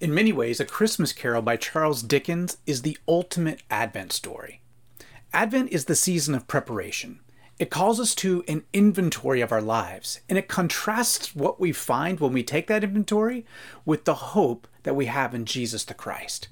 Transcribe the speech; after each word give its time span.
In 0.00 0.14
many 0.14 0.32
ways, 0.32 0.60
A 0.60 0.64
Christmas 0.64 1.12
Carol 1.12 1.42
by 1.42 1.56
Charles 1.56 2.02
Dickens 2.02 2.58
is 2.66 2.82
the 2.82 2.96
ultimate 3.08 3.64
Advent 3.68 4.12
story. 4.12 4.60
Advent 5.32 5.72
is 5.72 5.86
the 5.86 5.96
season 5.96 6.36
of 6.36 6.46
preparation. 6.46 7.18
It 7.58 7.70
calls 7.70 7.98
us 7.98 8.14
to 8.16 8.44
an 8.46 8.62
inventory 8.72 9.40
of 9.40 9.50
our 9.50 9.60
lives, 9.60 10.20
and 10.28 10.38
it 10.38 10.46
contrasts 10.46 11.34
what 11.34 11.58
we 11.58 11.72
find 11.72 12.20
when 12.20 12.32
we 12.32 12.44
take 12.44 12.68
that 12.68 12.84
inventory 12.84 13.44
with 13.84 14.04
the 14.04 14.14
hope 14.14 14.68
that 14.84 14.94
we 14.94 15.06
have 15.06 15.34
in 15.34 15.44
Jesus 15.44 15.84
the 15.84 15.94
Christ. 15.94 16.46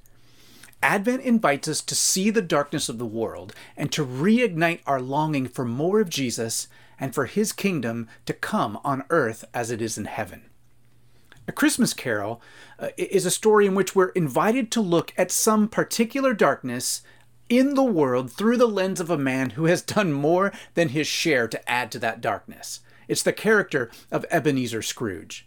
Advent 0.82 1.22
invites 1.22 1.68
us 1.68 1.80
to 1.82 1.94
see 1.94 2.30
the 2.30 2.42
darkness 2.42 2.88
of 2.88 2.98
the 2.98 3.06
world 3.06 3.54
and 3.76 3.92
to 3.92 4.04
reignite 4.04 4.80
our 4.86 5.00
longing 5.00 5.46
for 5.46 5.64
more 5.64 6.00
of 6.00 6.10
Jesus 6.10 6.66
and 6.98 7.14
for 7.14 7.26
his 7.26 7.52
kingdom 7.52 8.08
to 8.24 8.32
come 8.32 8.80
on 8.82 9.04
earth 9.08 9.44
as 9.54 9.70
it 9.70 9.80
is 9.80 9.96
in 9.96 10.06
heaven. 10.06 10.50
A 11.48 11.52
Christmas 11.52 11.94
Carol 11.94 12.40
uh, 12.78 12.88
is 12.96 13.24
a 13.24 13.30
story 13.30 13.66
in 13.66 13.74
which 13.74 13.94
we're 13.94 14.08
invited 14.08 14.70
to 14.72 14.80
look 14.80 15.12
at 15.16 15.30
some 15.30 15.68
particular 15.68 16.34
darkness 16.34 17.02
in 17.48 17.74
the 17.74 17.84
world 17.84 18.32
through 18.32 18.56
the 18.56 18.66
lens 18.66 19.00
of 19.00 19.10
a 19.10 19.18
man 19.18 19.50
who 19.50 19.66
has 19.66 19.82
done 19.82 20.12
more 20.12 20.52
than 20.74 20.88
his 20.88 21.06
share 21.06 21.46
to 21.46 21.70
add 21.70 21.92
to 21.92 21.98
that 22.00 22.20
darkness. 22.20 22.80
It's 23.06 23.22
the 23.22 23.32
character 23.32 23.90
of 24.10 24.26
Ebenezer 24.30 24.82
Scrooge. 24.82 25.46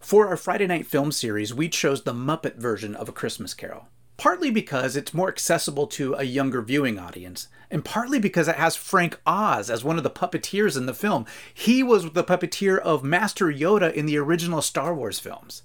For 0.00 0.26
our 0.26 0.36
Friday 0.36 0.66
night 0.66 0.86
film 0.86 1.12
series, 1.12 1.54
we 1.54 1.68
chose 1.68 2.02
the 2.02 2.12
Muppet 2.12 2.56
version 2.56 2.96
of 2.96 3.08
A 3.08 3.12
Christmas 3.12 3.54
Carol 3.54 3.86
partly 4.20 4.50
because 4.50 4.96
it's 4.96 5.14
more 5.14 5.28
accessible 5.28 5.86
to 5.86 6.12
a 6.12 6.24
younger 6.24 6.60
viewing 6.60 6.98
audience, 6.98 7.48
and 7.70 7.82
partly 7.82 8.18
because 8.18 8.48
it 8.48 8.56
has 8.56 8.76
Frank 8.76 9.18
Oz 9.24 9.70
as 9.70 9.82
one 9.82 9.96
of 9.96 10.02
the 10.02 10.10
puppeteers 10.10 10.76
in 10.76 10.84
the 10.84 10.92
film. 10.92 11.24
He 11.54 11.82
was 11.82 12.10
the 12.10 12.22
puppeteer 12.22 12.78
of 12.78 13.02
Master 13.02 13.46
Yoda 13.46 13.90
in 13.90 14.04
the 14.04 14.18
original 14.18 14.60
Star 14.60 14.94
Wars 14.94 15.18
films. 15.18 15.62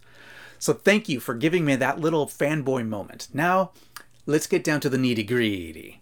So 0.57 0.71
thank 0.71 1.09
you 1.09 1.19
for 1.19 1.33
giving 1.33 1.65
me 1.65 1.75
that 1.75 1.99
little 1.99 2.27
fanboy 2.27 2.87
moment. 2.87 3.27
Now, 3.33 3.71
let's 4.25 4.47
get 4.47 4.63
down 4.63 4.79
to 4.79 4.89
the 4.89 4.95
nitty 4.95 5.27
gritty. 5.27 6.01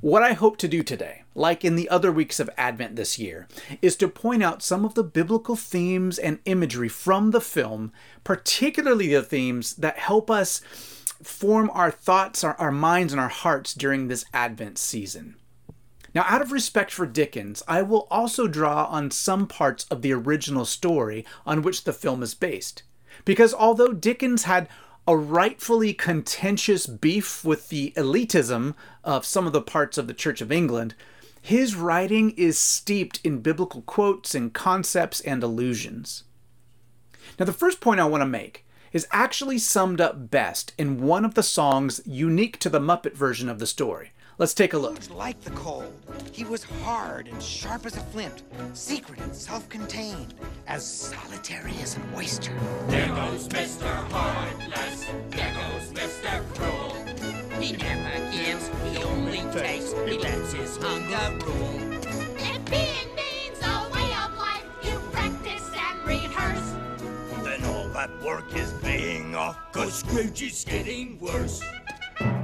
What 0.00 0.22
I 0.22 0.32
hope 0.32 0.56
to 0.58 0.68
do 0.68 0.82
today, 0.82 1.24
like 1.34 1.66
in 1.66 1.76
the 1.76 1.90
other 1.90 2.10
weeks 2.10 2.40
of 2.40 2.48
Advent 2.56 2.96
this 2.96 3.18
year, 3.18 3.46
is 3.82 3.94
to 3.96 4.08
point 4.08 4.42
out 4.42 4.62
some 4.62 4.86
of 4.86 4.94
the 4.94 5.04
biblical 5.04 5.54
themes 5.54 6.18
and 6.18 6.38
imagery 6.46 6.88
from 6.88 7.30
the 7.30 7.42
film, 7.42 7.92
particularly 8.22 9.08
the 9.08 9.22
themes 9.22 9.74
that 9.74 9.98
help 9.98 10.30
us 10.30 10.62
form 11.26 11.70
our 11.74 11.90
thoughts, 11.90 12.44
our, 12.44 12.54
our 12.56 12.72
minds, 12.72 13.12
and 13.12 13.20
our 13.20 13.28
hearts 13.28 13.74
during 13.74 14.08
this 14.08 14.24
Advent 14.32 14.78
season. 14.78 15.36
Now, 16.14 16.24
out 16.28 16.42
of 16.42 16.52
respect 16.52 16.92
for 16.92 17.06
Dickens, 17.06 17.62
I 17.66 17.82
will 17.82 18.06
also 18.10 18.46
draw 18.46 18.84
on 18.84 19.10
some 19.10 19.46
parts 19.48 19.84
of 19.90 20.02
the 20.02 20.12
original 20.12 20.64
story 20.64 21.26
on 21.44 21.62
which 21.62 21.84
the 21.84 21.92
film 21.92 22.22
is 22.22 22.34
based. 22.34 22.84
Because 23.24 23.52
although 23.52 23.92
Dickens 23.92 24.44
had 24.44 24.68
a 25.06 25.16
rightfully 25.16 25.92
contentious 25.92 26.86
beef 26.86 27.44
with 27.44 27.68
the 27.68 27.92
elitism 27.96 28.74
of 29.02 29.26
some 29.26 29.46
of 29.46 29.52
the 29.52 29.60
parts 29.60 29.98
of 29.98 30.06
the 30.06 30.14
Church 30.14 30.40
of 30.40 30.52
England, 30.52 30.94
his 31.40 31.74
writing 31.74 32.30
is 32.38 32.58
steeped 32.58 33.20
in 33.22 33.40
biblical 33.40 33.82
quotes 33.82 34.34
and 34.34 34.54
concepts 34.54 35.20
and 35.20 35.42
allusions. 35.42 36.24
Now, 37.38 37.44
the 37.44 37.52
first 37.52 37.80
point 37.80 38.00
I 38.00 38.06
want 38.06 38.22
to 38.22 38.26
make 38.26 38.63
is 38.94 39.06
actually 39.10 39.58
summed 39.58 40.00
up 40.00 40.30
best 40.30 40.72
in 40.78 41.02
one 41.02 41.24
of 41.24 41.34
the 41.34 41.42
songs 41.42 42.00
unique 42.06 42.58
to 42.60 42.70
the 42.70 42.78
Muppet 42.78 43.14
version 43.14 43.48
of 43.50 43.58
the 43.58 43.66
story. 43.66 44.12
Let's 44.38 44.54
take 44.54 44.72
a 44.72 44.78
look. 44.78 44.98
Like 45.10 45.40
the 45.42 45.50
cold, 45.50 45.92
he 46.32 46.44
was 46.44 46.64
hard 46.64 47.28
and 47.28 47.42
sharp 47.42 47.86
as 47.86 47.96
a 47.96 48.00
flint, 48.00 48.42
secret 48.72 49.20
and 49.20 49.34
self-contained, 49.34 50.34
as 50.66 50.86
solitary 50.86 51.74
as 51.82 51.96
an 51.96 52.02
oyster. 52.16 52.52
There 52.88 53.08
goes 53.08 53.48
Mr. 53.48 53.92
Heartless, 54.10 55.06
there 55.30 55.54
goes 55.54 55.92
Mr. 55.92 56.42
Cruel. 56.54 57.60
He 57.60 57.76
never 57.76 58.30
gives, 58.32 58.70
he 58.90 59.02
only 59.02 59.42
takes, 59.52 59.92
he 59.92 60.18
lets 60.18 60.52
his 60.52 60.76
hunger 60.76 61.46
rule. 61.46 61.73
Cause 69.84 69.98
Scrooge 69.98 70.42
is 70.42 70.64
getting 70.64 71.18
worse. 71.20 71.62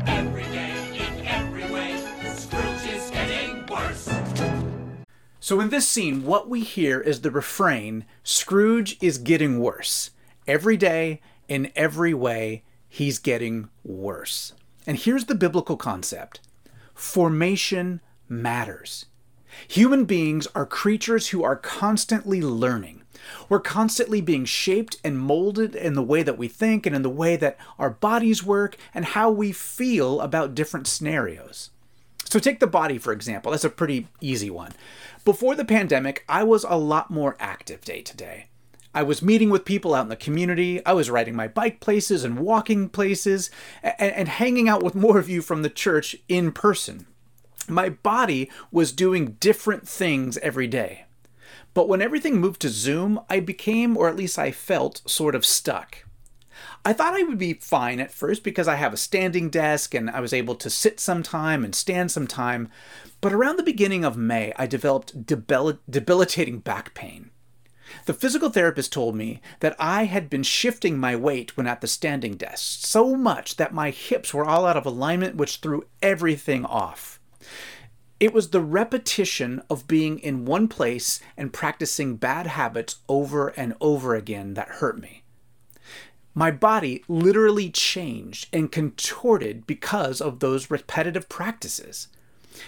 Every 0.07 0.43
day, 0.43 0.73
in 0.93 1.27
every 1.27 1.71
way, 1.73 1.97
Scrooge 2.37 2.87
is 2.87 3.11
getting 3.11 3.67
worse. 3.67 4.11
So, 5.41 5.59
in 5.61 5.71
this 5.71 5.89
scene, 5.89 6.25
what 6.25 6.51
we 6.51 6.61
hear 6.61 7.01
is 7.01 7.21
the 7.21 7.31
refrain 7.31 8.05
Scrooge 8.23 8.99
is 9.01 9.17
getting 9.17 9.59
worse. 9.59 10.11
Every 10.47 10.77
day, 10.77 11.23
in 11.49 11.73
every 11.75 12.13
way, 12.13 12.63
he's 12.89 13.19
getting 13.19 13.71
worse. 13.85 14.53
And 14.87 14.99
here's 14.99 15.25
the 15.25 15.35
biblical 15.35 15.77
concept 15.77 16.41
formation 16.95 18.03
matters. 18.29 19.07
Human 19.67 20.05
beings 20.05 20.47
are 20.55 20.67
creatures 20.67 21.29
who 21.29 21.43
are 21.43 21.57
constantly 21.57 22.43
learning. 22.43 23.00
We're 23.49 23.61
constantly 23.61 24.21
being 24.21 24.45
shaped 24.45 24.97
and 25.05 25.19
molded 25.19 25.75
in 25.75 25.95
the 25.95 26.03
way 26.03 26.23
that 26.23 26.39
we 26.39 26.49
think 26.49 26.87
and 26.87 26.95
in 26.95 27.03
the 27.03 27.11
way 27.11 27.37
that 27.37 27.59
our 27.79 27.91
bodies 27.91 28.45
work 28.45 28.77
and 28.95 29.05
how 29.05 29.31
we 29.31 29.53
feel 29.53 30.21
about 30.21 30.55
different 30.55 30.87
scenarios. 30.87 31.71
So, 32.25 32.39
take 32.39 32.61
the 32.61 32.69
body, 32.69 32.97
for 32.97 33.13
example. 33.13 33.51
That's 33.51 33.65
a 33.65 33.71
pretty 33.71 34.07
easy 34.21 34.51
one. 34.51 34.73
Before 35.25 35.57
the 35.57 35.65
pandemic, 35.65 36.25
I 36.29 36.45
was 36.45 36.65
a 36.65 36.79
lot 36.79 37.11
more 37.11 37.37
active 37.41 37.81
day 37.81 38.03
to 38.03 38.17
day. 38.17 38.47
I 38.95 39.03
was 39.03 39.23
meeting 39.23 39.51
with 39.51 39.65
people 39.65 39.95
out 39.95 40.03
in 40.03 40.09
the 40.09 40.17
community. 40.17 40.85
I 40.85 40.93
was 40.95 41.11
riding 41.11 41.37
my 41.37 41.47
bike 41.47 41.81
places 41.81 42.25
and 42.25 42.41
walking 42.41 42.89
places 42.89 43.51
and, 43.83 44.13
and, 44.13 44.29
hanging 44.29 44.69
out 44.69 44.83
with 44.83 44.97
more 44.97 45.19
of 45.19 45.29
you 45.29 45.43
from 45.43 45.63
the 45.63 45.71
church 45.71 46.17
in 46.29 46.51
person. 46.51 47.07
My 47.69 47.89
body 47.89 48.51
was 48.73 48.91
doing 48.91 49.37
different 49.39 49.89
things 49.89 50.39
every 50.39 50.67
day. 50.67 51.05
But 51.73 51.89
when 51.89 52.03
everything 52.03 52.41
moved 52.41 52.61
to 52.63 52.69
Zoom, 52.69 53.21
I 53.29 53.41
became, 53.41 53.97
or 53.97 54.09
at 54.09 54.17
least 54.17 54.39
I 54.39 54.51
felt, 54.51 55.03
sort 55.07 55.35
of 55.35 55.47
stuck. 55.47 56.05
I 56.85 56.93
thought 56.93 57.15
I 57.15 57.23
would 57.23 57.39
be 57.39 57.55
fine 57.55 58.01
at 58.01 58.13
first 58.13 58.43
because 58.43 58.67
I 58.67 58.77
have 58.77 58.93
a 58.93 58.99
standing 58.99 59.51
desk 59.51 59.95
and 59.95 60.11
I 60.11 60.21
was 60.21 60.33
able 60.33 60.55
to 60.57 60.71
sit 60.71 60.99
some 60.99 61.23
time 61.23 61.65
and 61.65 61.75
stand 61.75 62.11
some 62.11 62.27
time. 62.27 62.69
But 63.21 63.33
around 63.33 63.59
the 63.59 63.63
beginning 63.63 64.05
of 64.05 64.17
May, 64.17 64.53
I 64.57 64.67
developed 64.67 65.27
debil- 65.27 65.79
debilitating 65.89 66.61
back 66.61 66.95
pain. 66.95 67.31
The 68.07 68.15
physical 68.15 68.51
therapist 68.51 68.93
told 68.93 69.15
me 69.15 69.41
that 69.61 69.77
I 69.79 70.05
had 70.05 70.31
been 70.31 70.43
shifting 70.43 70.99
my 70.99 71.17
weight 71.17 71.57
when 71.57 71.67
at 71.67 71.81
the 71.81 71.87
standing 71.87 72.37
desk 72.37 72.87
so 72.87 73.17
much 73.17 73.57
that 73.57 73.75
my 73.75 73.91
hips 73.91 74.33
were 74.33 74.45
all 74.45 74.65
out 74.65 74.77
of 74.77 74.87
alignment, 74.87 75.37
which 75.37 75.57
threw 75.57 75.85
everything 76.01 76.65
off. 76.65 77.21
It 78.21 78.35
was 78.35 78.51
the 78.51 78.61
repetition 78.61 79.63
of 79.71 79.89
being 79.89 80.19
in 80.19 80.45
one 80.45 80.69
place 80.69 81.21
and 81.39 81.55
practicing 81.55 82.17
bad 82.17 82.47
habits 82.47 82.97
over 83.09 83.49
and 83.49 83.75
over 83.81 84.15
again 84.15 84.53
that 84.55 84.69
hurt 84.69 85.01
me. 85.01 85.23
My 86.35 86.51
body 86.51 87.03
literally 87.09 87.71
changed 87.71 88.49
and 88.53 88.71
contorted 88.71 89.67
because 89.67 90.21
of 90.21 90.39
those 90.39 90.71
repetitive 90.71 91.31
practices. 91.31 92.09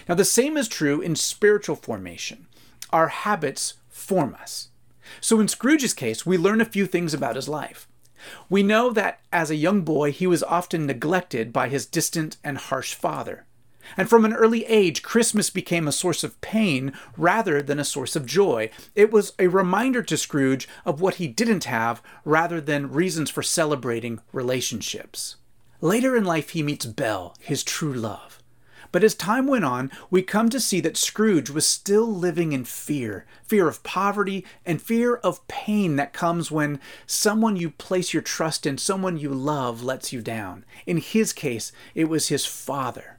Now, 0.09 0.15
the 0.15 0.25
same 0.25 0.57
is 0.57 0.67
true 0.67 1.01
in 1.01 1.15
spiritual 1.15 1.75
formation. 1.75 2.47
Our 2.89 3.09
habits 3.09 3.75
form 3.89 4.35
us. 4.35 4.69
So, 5.21 5.39
in 5.39 5.47
Scrooge's 5.47 5.93
case, 5.93 6.25
we 6.25 6.37
learn 6.37 6.61
a 6.61 6.65
few 6.65 6.87
things 6.87 7.13
about 7.13 7.35
his 7.35 7.47
life. 7.47 7.87
We 8.49 8.63
know 8.63 8.89
that 8.91 9.19
as 9.31 9.51
a 9.51 9.55
young 9.55 9.81
boy, 9.81 10.11
he 10.11 10.25
was 10.25 10.43
often 10.43 10.87
neglected 10.87 11.53
by 11.53 11.69
his 11.69 11.85
distant 11.85 12.37
and 12.43 12.57
harsh 12.57 12.93
father. 12.93 13.45
And 13.97 14.09
from 14.09 14.25
an 14.25 14.33
early 14.33 14.65
age, 14.65 15.03
Christmas 15.03 15.49
became 15.49 15.87
a 15.87 15.91
source 15.91 16.23
of 16.23 16.39
pain 16.41 16.93
rather 17.17 17.61
than 17.61 17.79
a 17.79 17.85
source 17.85 18.15
of 18.15 18.25
joy. 18.25 18.69
It 18.95 19.11
was 19.11 19.33
a 19.39 19.47
reminder 19.47 20.01
to 20.03 20.17
Scrooge 20.17 20.67
of 20.85 21.01
what 21.01 21.15
he 21.15 21.27
didn't 21.27 21.65
have 21.65 22.01
rather 22.25 22.61
than 22.61 22.91
reasons 22.91 23.29
for 23.29 23.43
celebrating 23.43 24.19
relationships. 24.31 25.35
Later 25.81 26.15
in 26.15 26.23
life, 26.23 26.51
he 26.51 26.63
meets 26.63 26.85
Belle, 26.85 27.35
his 27.39 27.63
true 27.63 27.93
love. 27.93 28.39
But 28.93 29.03
as 29.03 29.15
time 29.15 29.47
went 29.47 29.65
on, 29.65 29.91
we 30.11 30.21
come 30.21 30.49
to 30.49 30.59
see 30.59 30.79
that 30.81 30.97
Scrooge 30.97 31.49
was 31.49 31.65
still 31.65 32.05
living 32.05 32.53
in 32.53 32.63
fear 32.63 33.25
fear 33.43 33.67
of 33.67 33.83
poverty 33.83 34.45
and 34.65 34.81
fear 34.81 35.15
of 35.15 35.45
pain 35.47 35.95
that 35.95 36.13
comes 36.13 36.51
when 36.51 36.79
someone 37.07 37.55
you 37.55 37.71
place 37.71 38.13
your 38.13 38.21
trust 38.21 38.65
in, 38.65 38.77
someone 38.77 39.17
you 39.17 39.29
love, 39.29 39.83
lets 39.83 40.13
you 40.13 40.21
down. 40.21 40.63
In 40.85 40.97
his 40.97 41.33
case, 41.33 41.71
it 41.95 42.05
was 42.05 42.27
his 42.27 42.45
father. 42.45 43.12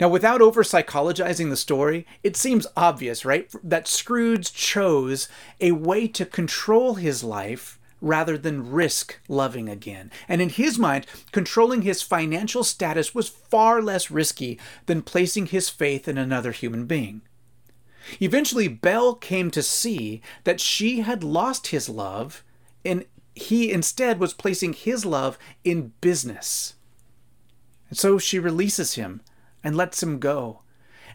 Now, 0.00 0.08
without 0.08 0.40
over 0.40 0.62
psychologizing 0.62 1.50
the 1.50 1.56
story, 1.56 2.06
it 2.22 2.36
seems 2.36 2.66
obvious, 2.76 3.24
right, 3.24 3.52
that 3.62 3.88
Scrooge 3.88 4.52
chose 4.52 5.28
a 5.60 5.72
way 5.72 6.08
to 6.08 6.26
control 6.26 6.94
his 6.94 7.22
life 7.22 7.78
rather 8.00 8.36
than 8.36 8.70
risk 8.70 9.18
loving 9.28 9.68
again. 9.68 10.10
And 10.28 10.42
in 10.42 10.50
his 10.50 10.78
mind, 10.78 11.06
controlling 11.32 11.82
his 11.82 12.02
financial 12.02 12.62
status 12.62 13.14
was 13.14 13.28
far 13.28 13.80
less 13.80 14.10
risky 14.10 14.58
than 14.86 15.02
placing 15.02 15.46
his 15.46 15.70
faith 15.70 16.06
in 16.06 16.18
another 16.18 16.52
human 16.52 16.86
being. 16.86 17.22
Eventually, 18.20 18.68
Belle 18.68 19.14
came 19.14 19.50
to 19.50 19.62
see 19.62 20.20
that 20.44 20.60
she 20.60 21.00
had 21.00 21.24
lost 21.24 21.68
his 21.68 21.88
love 21.88 22.44
and 22.84 23.06
he 23.34 23.72
instead 23.72 24.20
was 24.20 24.34
placing 24.34 24.74
his 24.74 25.06
love 25.06 25.38
in 25.64 25.92
business. 26.00 26.74
And 27.88 27.98
so 27.98 28.18
she 28.18 28.38
releases 28.38 28.94
him 28.94 29.22
and 29.64 29.76
lets 29.76 30.02
him 30.02 30.20
go. 30.20 30.60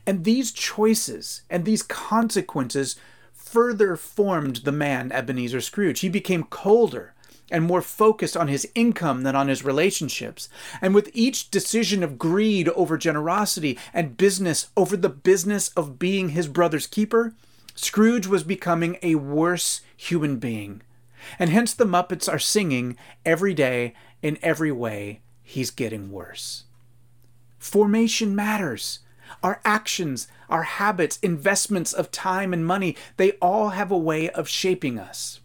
And 0.05 0.23
these 0.25 0.51
choices 0.51 1.43
and 1.49 1.63
these 1.63 1.83
consequences 1.83 2.95
further 3.31 3.95
formed 3.95 4.57
the 4.57 4.71
man 4.71 5.11
Ebenezer 5.11 5.61
Scrooge. 5.61 6.01
He 6.01 6.09
became 6.09 6.43
colder 6.43 7.13
and 7.51 7.63
more 7.63 7.81
focused 7.81 8.37
on 8.37 8.47
his 8.47 8.67
income 8.75 9.23
than 9.23 9.35
on 9.35 9.47
his 9.47 9.65
relationships. 9.65 10.49
And 10.81 10.93
with 10.93 11.09
each 11.13 11.49
decision 11.49 12.03
of 12.03 12.19
greed 12.19 12.69
over 12.69 12.97
generosity 12.97 13.77
and 13.93 14.17
business 14.17 14.69
over 14.77 14.95
the 14.95 15.09
business 15.09 15.69
of 15.69 15.99
being 15.99 16.29
his 16.29 16.47
brother's 16.47 16.87
keeper, 16.87 17.33
Scrooge 17.75 18.27
was 18.27 18.43
becoming 18.43 18.97
a 19.01 19.15
worse 19.15 19.81
human 19.95 20.37
being. 20.37 20.81
And 21.37 21.49
hence 21.49 21.73
the 21.73 21.85
Muppets 21.85 22.31
are 22.31 22.39
singing 22.39 22.97
every 23.25 23.53
day, 23.53 23.93
in 24.21 24.37
every 24.41 24.71
way, 24.71 25.21
he's 25.41 25.71
getting 25.71 26.11
worse. 26.11 26.65
Formation 27.59 28.35
matters. 28.35 29.00
Our 29.44 29.61
actions, 29.63 30.27
our 30.50 30.63
habits, 30.63 31.19
investments 31.21 31.94
of 31.94 32.11
time 32.11 32.53
and 32.53 32.65
money, 32.65 32.95
they 33.17 33.33
all 33.33 33.69
have 33.69 33.91
a 33.91 33.97
way 33.97 34.29
of 34.29 34.50
shaping 34.50 34.97
us. 34.97 35.39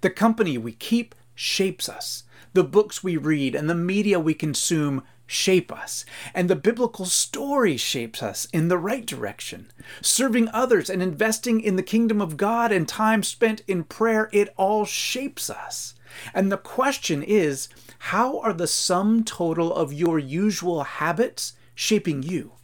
The 0.00 0.10
company 0.10 0.58
we 0.58 0.72
keep 0.72 1.14
shapes 1.34 1.88
us. 1.88 2.24
The 2.54 2.64
books 2.64 3.04
we 3.04 3.16
read 3.16 3.54
and 3.54 3.70
the 3.70 3.74
media 3.74 4.18
we 4.18 4.34
consume 4.34 5.04
shape 5.26 5.72
us. 5.72 6.04
And 6.34 6.50
the 6.50 6.56
biblical 6.56 7.06
story 7.06 7.76
shapes 7.76 8.22
us 8.22 8.46
in 8.52 8.68
the 8.68 8.78
right 8.78 9.06
direction. 9.06 9.70
Serving 10.00 10.48
others 10.48 10.90
and 10.90 11.02
investing 11.02 11.60
in 11.60 11.76
the 11.76 11.82
kingdom 11.82 12.20
of 12.20 12.36
God 12.36 12.70
and 12.72 12.86
time 12.86 13.22
spent 13.22 13.62
in 13.66 13.84
prayer, 13.84 14.28
it 14.32 14.52
all 14.56 14.84
shapes 14.84 15.48
us. 15.48 15.94
And 16.34 16.52
the 16.52 16.58
question 16.58 17.22
is 17.22 17.68
how 18.06 18.40
are 18.40 18.52
the 18.52 18.66
sum 18.66 19.22
total 19.22 19.72
of 19.72 19.92
your 19.92 20.18
usual 20.18 20.82
habits 20.82 21.52
shaping 21.72 22.24
you? 22.24 22.54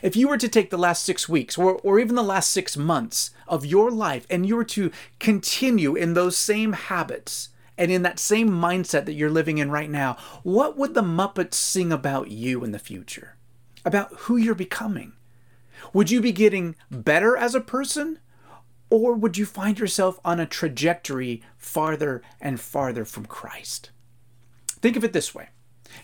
If 0.00 0.14
you 0.14 0.28
were 0.28 0.38
to 0.38 0.48
take 0.48 0.70
the 0.70 0.78
last 0.78 1.02
six 1.04 1.28
weeks 1.28 1.58
or, 1.58 1.80
or 1.82 1.98
even 1.98 2.14
the 2.14 2.22
last 2.22 2.50
six 2.50 2.76
months 2.76 3.32
of 3.48 3.66
your 3.66 3.90
life 3.90 4.28
and 4.30 4.46
you 4.46 4.54
were 4.54 4.64
to 4.66 4.92
continue 5.18 5.96
in 5.96 6.14
those 6.14 6.36
same 6.36 6.72
habits 6.72 7.48
and 7.76 7.90
in 7.90 8.02
that 8.02 8.20
same 8.20 8.48
mindset 8.48 9.06
that 9.06 9.14
you're 9.14 9.28
living 9.28 9.58
in 9.58 9.72
right 9.72 9.90
now, 9.90 10.16
what 10.44 10.78
would 10.78 10.94
the 10.94 11.02
Muppets 11.02 11.54
sing 11.54 11.90
about 11.90 12.30
you 12.30 12.62
in 12.62 12.70
the 12.70 12.78
future? 12.78 13.34
About 13.84 14.12
who 14.12 14.36
you're 14.36 14.54
becoming? 14.54 15.14
Would 15.92 16.12
you 16.12 16.20
be 16.20 16.32
getting 16.32 16.76
better 16.92 17.36
as 17.36 17.56
a 17.56 17.60
person? 17.60 18.20
Or 18.88 19.14
would 19.14 19.36
you 19.36 19.46
find 19.46 19.80
yourself 19.80 20.20
on 20.24 20.38
a 20.38 20.46
trajectory 20.46 21.42
farther 21.58 22.22
and 22.40 22.60
farther 22.60 23.04
from 23.04 23.26
Christ? 23.26 23.90
Think 24.84 24.96
of 24.96 25.04
it 25.04 25.14
this 25.14 25.34
way 25.34 25.48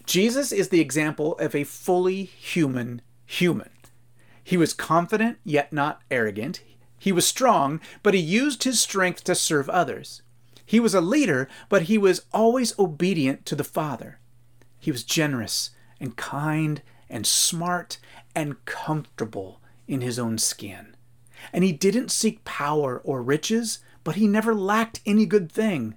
Jesus 0.07 0.53
is 0.53 0.71
the 0.71 0.81
example 0.81 1.37
of 1.39 1.55
a 1.55 1.65
fully 1.65 2.25
human 2.25 3.03
human. 3.27 3.69
He 4.43 4.57
was 4.57 4.73
confident, 4.73 5.37
yet 5.45 5.71
not 5.71 6.01
arrogant. 6.11 6.63
He 6.99 7.13
was 7.13 7.27
strong, 7.27 7.83
but 8.03 8.15
he 8.15 8.21
used 8.21 8.65
his 8.65 8.81
strength 8.81 9.23
to 9.25 9.35
serve 9.35 9.69
others. 9.69 10.23
He 10.65 10.81
was 10.81 10.95
a 10.95 11.03
leader, 11.03 11.47
but 11.69 11.83
he 11.83 11.99
was 11.99 12.25
always 12.33 12.73
obedient 12.79 13.45
to 13.45 13.55
the 13.55 13.65
Father. 13.65 14.19
He 14.79 14.91
was 14.91 15.05
generous 15.05 15.73
and 16.01 16.17
kind 16.17 16.81
and 17.11 17.27
smart 17.27 17.99
and 18.35 18.65
comfortable 18.65 19.61
in 19.89 20.01
his 20.01 20.19
own 20.19 20.39
skin. 20.39 20.97
And 21.53 21.65
he 21.65 21.73
didn't 21.73 22.11
seek 22.11 22.47
power 22.47 22.99
or 23.05 23.23
riches, 23.23 23.81
but 24.05 24.17
he 24.17 24.27
never 24.27 24.55
lacked 24.55 25.03
any 25.05 25.27
good 25.27 25.53
thing. 25.53 25.97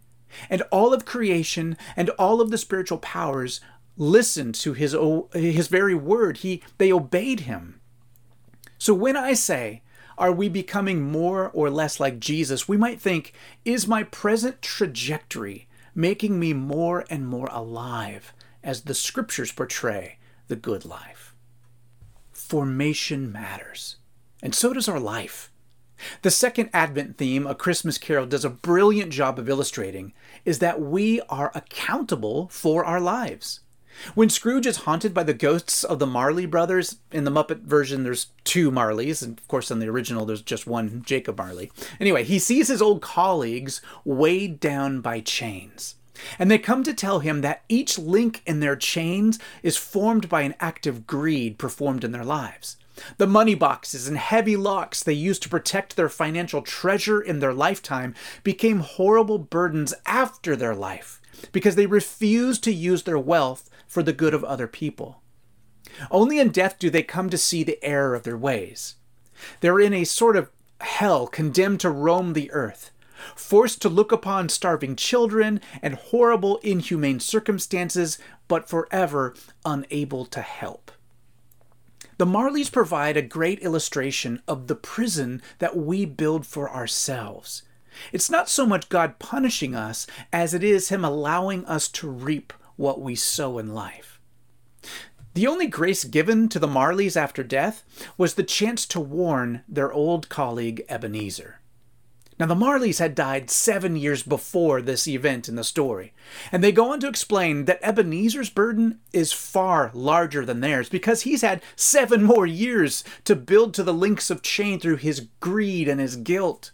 And 0.50 0.62
all 0.72 0.94
of 0.94 1.06
creation 1.06 1.78
and 1.96 2.10
all 2.12 2.42
of 2.42 2.50
the 2.52 2.58
spiritual 2.58 2.98
powers 2.98 3.62
listened 3.98 4.56
to 4.56 4.74
his, 4.74 4.96
his 5.34 5.68
very 5.68 5.96
word. 5.96 6.38
He, 6.38 6.64
they 6.78 6.92
obeyed 6.92 7.42
him. 7.42 7.80
So 8.78 8.94
when 8.94 9.16
I 9.16 9.34
say, 9.34 9.82
are 10.18 10.32
we 10.32 10.50
becoming 10.50 11.02
more 11.02 11.50
or 11.50 11.70
less 11.70 12.00
like 12.00 12.20
Jesus? 12.20 12.68
We 12.68 12.78
might 12.78 13.02
think, 13.02 13.34
is 13.66 13.88
my 13.88 14.04
present 14.04 14.62
trajectory 14.62 15.68
making 15.96 16.40
me 16.40 16.54
more 16.54 17.06
and 17.10 17.28
more 17.28 17.50
alive 17.52 18.34
as 18.64 18.82
the 18.82 18.94
scriptures 18.94 19.52
portray 19.52 20.18
the 20.48 20.56
good 20.56 20.86
life? 20.86 21.36
Formation 22.32 23.32
matters, 23.32 23.98
and 24.42 24.54
so 24.54 24.74
does 24.74 24.90
our 24.90 25.00
life. 25.00 25.52
The 26.22 26.32
second 26.32 26.70
Advent 26.74 27.18
theme, 27.18 27.46
A 27.48 27.56
Christmas 27.56 27.98
Carol, 27.98 28.26
does 28.26 28.46
a 28.46 28.50
brilliant 28.50 29.12
job 29.12 29.40
of 29.40 29.50
illustrating 29.50 30.14
is 30.46 30.60
that 30.60 30.82
we 30.82 31.22
are 31.30 31.52
accountable 31.56 32.48
for 32.50 32.86
our 32.86 33.00
lives. 33.00 33.62
When 34.16 34.30
Scrooge 34.30 34.66
is 34.66 34.78
haunted 34.78 35.14
by 35.14 35.24
the 35.24 35.34
ghosts 35.34 35.84
of 35.84 36.00
the 36.00 36.08
Marley 36.08 36.46
brothers, 36.46 36.98
in 37.12 37.26
the 37.26 37.32
Muppet 37.32 37.62
version 37.62 38.04
there's 38.04 38.28
two 38.44 38.72
Marleys, 38.72 39.22
and 39.22 39.38
of 39.38 39.48
course 39.48 39.70
in 39.70 39.80
the 39.80 39.88
original 39.88 40.26
there's 40.26 40.42
just 40.42 40.66
one 40.66 41.04
Jacob 41.06 41.38
Marley. 41.38 41.72
Anyway, 42.00 42.24
he 42.24 42.40
sees 42.40 42.68
his 42.68 42.82
old 42.82 43.02
colleagues 43.02 43.82
weighed 44.04 44.60
down 44.60 45.02
by 45.02 45.20
chains. 45.20 45.96
And 46.40 46.50
they 46.50 46.58
come 46.58 46.84
to 46.84 46.94
tell 46.94 47.20
him 47.20 47.42
that 47.42 47.64
each 47.70 47.98
link 47.98 48.42
in 48.46 48.60
their 48.60 48.76
chains 48.76 49.40
is 49.62 49.78
formed 49.78 50.30
by 50.30 50.42
an 50.42 50.56
act 50.60 50.88
of 50.88 51.08
greed 51.08 51.58
performed 51.58 52.04
in 52.04 52.12
their 52.12 52.26
lives. 52.26 52.78
The 53.18 53.28
money 53.28 53.56
boxes 53.56 54.08
and 54.08 54.18
heavy 54.18 54.56
locks 54.56 55.02
they 55.02 55.14
used 55.14 55.42
to 55.44 55.50
protect 55.50 55.96
their 55.96 56.10
financial 56.10 56.62
treasure 56.62 57.22
in 57.22 57.40
their 57.40 57.54
lifetime 57.54 58.14
became 58.44 58.80
horrible 58.80 59.40
burdens 59.40 59.94
after 60.06 60.56
their 60.56 60.76
life 60.76 61.22
because 61.52 61.76
they 61.76 61.86
refused 61.86 62.64
to 62.64 62.74
use 62.74 63.04
their 63.04 63.20
wealth 63.20 63.70
for 63.88 64.04
the 64.04 64.14
good 64.14 64.34
of 64.34 64.44
other 64.44 64.68
people. 64.68 65.22
Only 66.10 66.40
in 66.40 66.50
death 66.50 66.78
do 66.80 66.90
they 66.90 67.04
come 67.04 67.30
to 67.30 67.38
see 67.38 67.64
the 67.64 67.84
error 67.84 68.16
of 68.16 68.24
their 68.24 68.38
ways. 68.38 68.96
They're 69.60 69.80
in 69.80 69.94
a 69.94 70.04
sort 70.04 70.36
of 70.36 70.50
hell, 70.82 71.28
condemned 71.28 71.80
to 71.82 71.90
roam 71.90 72.34
the 72.34 72.52
earth, 72.52 72.92
forced 73.36 73.82
to 73.82 73.90
look 73.90 74.12
upon 74.12 74.50
starving 74.50 74.96
children 74.96 75.62
and 75.82 75.96
horrible, 75.96 76.58
inhumane 76.58 77.20
circumstances, 77.20 78.18
but 78.48 78.70
forever 78.70 79.34
unable 79.66 80.26
to 80.26 80.42
help. 80.42 80.92
The 82.18 82.26
Marleys 82.26 82.72
provide 82.72 83.18
a 83.18 83.22
great 83.22 83.60
illustration 83.60 84.42
of 84.48 84.68
the 84.68 84.76
prison 84.76 85.42
that 85.60 85.76
we 85.76 86.06
build 86.06 86.46
for 86.46 86.70
ourselves. 86.70 87.64
It's 88.12 88.30
not 88.30 88.50
so 88.50 88.66
much 88.66 88.90
God 88.90 89.20
punishing 89.20 89.76
us 89.76 90.06
as 90.32 90.54
it 90.54 90.64
is 90.64 90.90
Him 90.90 91.04
allowing 91.04 91.66
us 91.66 91.88
to 91.90 92.10
reap 92.10 92.54
what 92.76 93.02
we 93.02 93.16
sow 93.16 93.58
in 93.58 93.74
life. 93.74 94.20
The 95.34 95.48
only 95.48 95.66
grace 95.66 96.04
given 96.04 96.50
to 96.50 96.60
the 96.60 96.68
Marleys 96.68 97.18
after 97.18 97.44
death 97.44 97.84
was 98.18 98.36
the 98.36 98.44
chance 98.44 98.86
to 98.88 99.00
warn 99.00 99.64
their 99.68 99.92
old 99.92 100.30
colleague 100.30 100.84
Ebenezer. 100.88 101.60
Now, 102.40 102.48
the 102.48 102.56
Marleys 102.56 103.00
had 103.00 103.14
died 103.14 103.50
seven 103.50 103.96
years 103.96 104.24
before 104.24 104.82
this 104.82 105.08
event 105.08 105.48
in 105.48 105.56
the 105.56 105.64
story, 105.64 106.14
and 106.52 106.64
they 106.64 106.72
go 106.72 106.92
on 106.92 107.00
to 107.02 107.08
explain 107.08 107.66
that 107.66 107.82
Ebenezer's 107.82 108.50
burden 108.50 109.00
is 109.12 109.32
far 109.32 109.92
larger 109.94 110.44
than 110.44 110.62
theirs 110.62 110.90
because 110.90 111.22
he's 111.22 111.42
had 111.42 111.62
seven 111.76 112.24
more 112.24 112.48
years 112.48 113.04
to 113.26 113.36
build 113.36 113.74
to 113.76 113.84
the 113.84 113.94
links 113.94 114.30
of 114.30 114.42
chain 114.42 114.80
through 114.80 114.98
his 114.98 115.28
greed 115.40 115.88
and 115.88 116.00
his 116.00 116.16
guilt. 116.16 116.72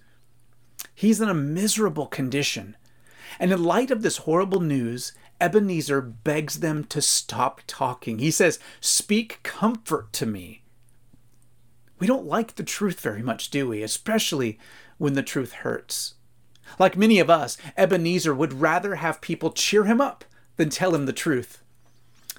He's 0.95 1.19
in 1.19 1.29
a 1.29 1.33
miserable 1.33 2.07
condition, 2.07 2.77
and 3.37 3.51
in 3.51 3.63
light 3.63 3.91
of 3.91 4.01
this 4.01 4.17
horrible 4.17 4.61
news, 4.61 5.13
Ebenezer 5.41 6.01
begs 6.01 6.59
them 6.59 6.83
to 6.85 7.01
stop 7.01 7.61
talking. 7.67 8.19
He 8.19 8.31
says, 8.31 8.59
Speak 8.81 9.39
comfort 9.43 10.11
to 10.13 10.25
me. 10.25 10.63
We 11.99 12.07
don't 12.07 12.25
like 12.25 12.55
the 12.55 12.63
truth 12.63 13.01
very 13.01 13.21
much, 13.21 13.49
do 13.49 13.67
we? 13.67 13.83
Especially 13.83 14.57
when 14.99 15.13
the 15.13 15.23
truth 15.23 15.53
hurts. 15.53 16.13
Like 16.77 16.95
many 16.95 17.19
of 17.19 17.31
us, 17.31 17.57
Ebenezer 17.75 18.35
would 18.35 18.53
rather 18.53 18.95
have 18.95 19.21
people 19.21 19.51
cheer 19.51 19.85
him 19.85 19.99
up 19.99 20.23
than 20.57 20.69
tell 20.69 20.93
him 20.93 21.07
the 21.07 21.13
truth. 21.13 21.63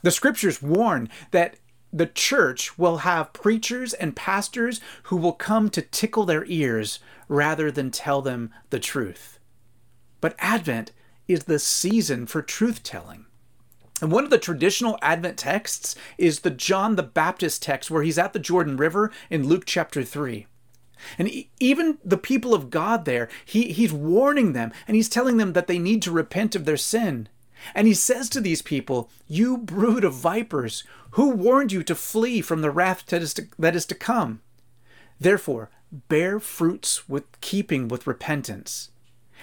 The 0.03 0.13
scriptures 0.13 0.63
warn 0.63 1.09
that 1.33 1.57
the 1.93 2.07
church 2.07 2.79
will 2.79 2.99
have 2.99 3.33
preachers 3.33 3.93
and 3.95 4.15
pastors 4.15 4.81
who 5.05 5.17
will 5.17 5.33
come 5.33 5.69
to 5.71 5.83
tickle 5.83 6.25
their 6.25 6.45
ears 6.47 7.01
rather 7.29 7.71
than 7.71 7.91
tell 7.91 8.23
them 8.23 8.53
the 8.71 8.79
truth. 8.79 9.41
But 10.21 10.37
Advent 10.39 10.93
is 11.27 11.45
the 11.45 11.59
season 11.59 12.27
for 12.27 12.43
truth 12.43 12.83
telling. 12.83 13.27
And 14.01 14.11
one 14.11 14.25
of 14.25 14.31
the 14.31 14.39
traditional 14.39 14.99
Advent 15.03 15.37
texts 15.37 15.95
is 16.17 16.41
the 16.41 16.51
John 16.51 16.97
the 16.97 17.03
Baptist 17.03 17.63
text, 17.63 17.91
where 17.91 18.03
he's 18.03 18.19
at 18.19 18.33
the 18.33 18.39
Jordan 18.39 18.77
River 18.77 19.11
in 19.29 19.47
Luke 19.47 19.65
chapter 19.67 20.03
3. 20.03 20.47
And 21.19 21.31
even 21.59 21.99
the 22.05 22.19
people 22.19 22.55
of 22.55 22.71
God 22.71 23.05
there, 23.05 23.29
he, 23.45 23.73
he's 23.73 23.93
warning 23.93 24.53
them 24.53 24.73
and 24.87 24.97
he's 24.97 25.09
telling 25.09 25.37
them 25.37 25.53
that 25.55 25.67
they 25.67 25.79
need 25.79 26.03
to 26.03 26.11
repent 26.11 26.55
of 26.55 26.65
their 26.65 26.77
sin. 26.77 27.29
And 27.75 27.87
he 27.87 27.95
says 27.95 28.29
to 28.31 28.41
these 28.41 28.63
people, 28.63 29.11
You 29.27 29.59
brood 29.59 30.05
of 30.05 30.15
vipers, 30.15 30.85
who 31.13 31.31
warned 31.31 31.73
you 31.73 31.83
to 31.85 31.95
flee 31.95 32.41
from 32.41 32.63
the 32.63 32.71
wrath 32.71 33.05
that 33.07 33.23
is 33.23 33.35
to, 33.35 33.49
that 33.59 33.77
is 33.77 33.87
to 33.87 33.95
come? 33.95 34.41
Therefore, 35.19 35.71
bear 35.93 36.41
fruits 36.41 37.09
with 37.09 37.25
keeping 37.41 37.89
with 37.89 38.07
repentance 38.07 38.91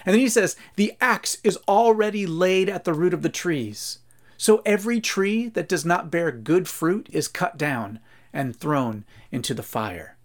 And 0.06 0.14
then 0.14 0.22
he 0.22 0.30
says, 0.30 0.56
The 0.76 0.94
axe 1.00 1.38
is 1.44 1.58
already 1.68 2.26
laid 2.26 2.70
at 2.70 2.84
the 2.84 2.94
root 2.94 3.14
of 3.14 3.22
the 3.22 3.30
trees. 3.30 4.00
So 4.38 4.62
every 4.66 5.02
tree 5.02 5.50
that 5.50 5.70
does 5.70 5.84
not 5.84 6.12
bear 6.12 6.32
good 6.32 6.68
fruit 6.68 7.10
is 7.12 7.28
cut 7.28 7.58
down 7.58 8.00
and 8.32 8.56
thrown 8.56 9.04
into 9.32 9.54
the 9.54 9.64
fire. 9.64 10.17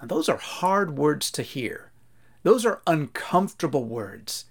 Now, 0.00 0.06
those 0.06 0.28
are 0.28 0.38
hard 0.38 0.96
words 0.96 1.30
to 1.32 1.42
hear. 1.42 1.90
Those 2.42 2.64
are 2.64 2.82
uncomfortable 2.86 3.84
words. 3.84 4.46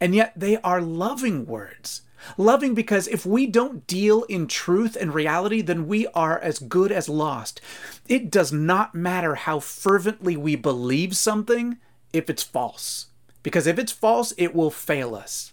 And 0.00 0.14
yet 0.14 0.32
they 0.36 0.58
are 0.58 0.80
loving 0.80 1.46
words. 1.46 2.02
Loving 2.36 2.74
because 2.74 3.08
if 3.08 3.26
we 3.26 3.46
don't 3.46 3.86
deal 3.88 4.22
in 4.24 4.46
truth 4.46 4.96
and 5.00 5.12
reality, 5.12 5.60
then 5.60 5.88
we 5.88 6.06
are 6.08 6.38
as 6.38 6.60
good 6.60 6.92
as 6.92 7.08
lost. 7.08 7.60
It 8.08 8.30
does 8.30 8.52
not 8.52 8.94
matter 8.94 9.34
how 9.34 9.58
fervently 9.58 10.36
we 10.36 10.54
believe 10.54 11.16
something 11.16 11.78
if 12.12 12.30
it's 12.30 12.44
false. 12.44 13.06
Because 13.42 13.66
if 13.66 13.78
it's 13.78 13.90
false, 13.90 14.32
it 14.38 14.54
will 14.54 14.70
fail 14.70 15.16
us. 15.16 15.51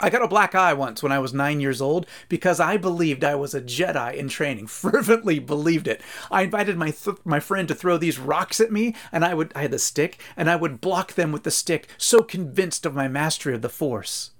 I 0.00 0.10
got 0.10 0.22
a 0.22 0.28
black 0.28 0.54
eye 0.54 0.72
once 0.72 1.02
when 1.02 1.12
I 1.12 1.20
was 1.20 1.32
nine 1.32 1.60
years 1.60 1.80
old 1.80 2.06
because 2.28 2.58
I 2.58 2.76
believed 2.76 3.22
I 3.22 3.34
was 3.34 3.54
a 3.54 3.60
Jedi 3.60 4.14
in 4.14 4.28
training. 4.28 4.66
Fervently 4.68 5.38
believed 5.38 5.86
it. 5.86 6.00
I 6.30 6.42
invited 6.42 6.76
my 6.76 6.90
th- 6.90 7.18
my 7.24 7.40
friend 7.40 7.68
to 7.68 7.74
throw 7.74 7.98
these 7.98 8.18
rocks 8.18 8.60
at 8.60 8.72
me, 8.72 8.94
and 9.12 9.24
I 9.24 9.34
would 9.34 9.52
I 9.54 9.62
had 9.62 9.70
the 9.70 9.78
stick, 9.78 10.20
and 10.36 10.50
I 10.50 10.56
would 10.56 10.80
block 10.80 11.14
them 11.14 11.30
with 11.30 11.44
the 11.44 11.50
stick, 11.50 11.88
so 11.98 12.22
convinced 12.22 12.84
of 12.84 12.94
my 12.94 13.06
mastery 13.06 13.54
of 13.54 13.62
the 13.62 13.68
Force. 13.68 14.32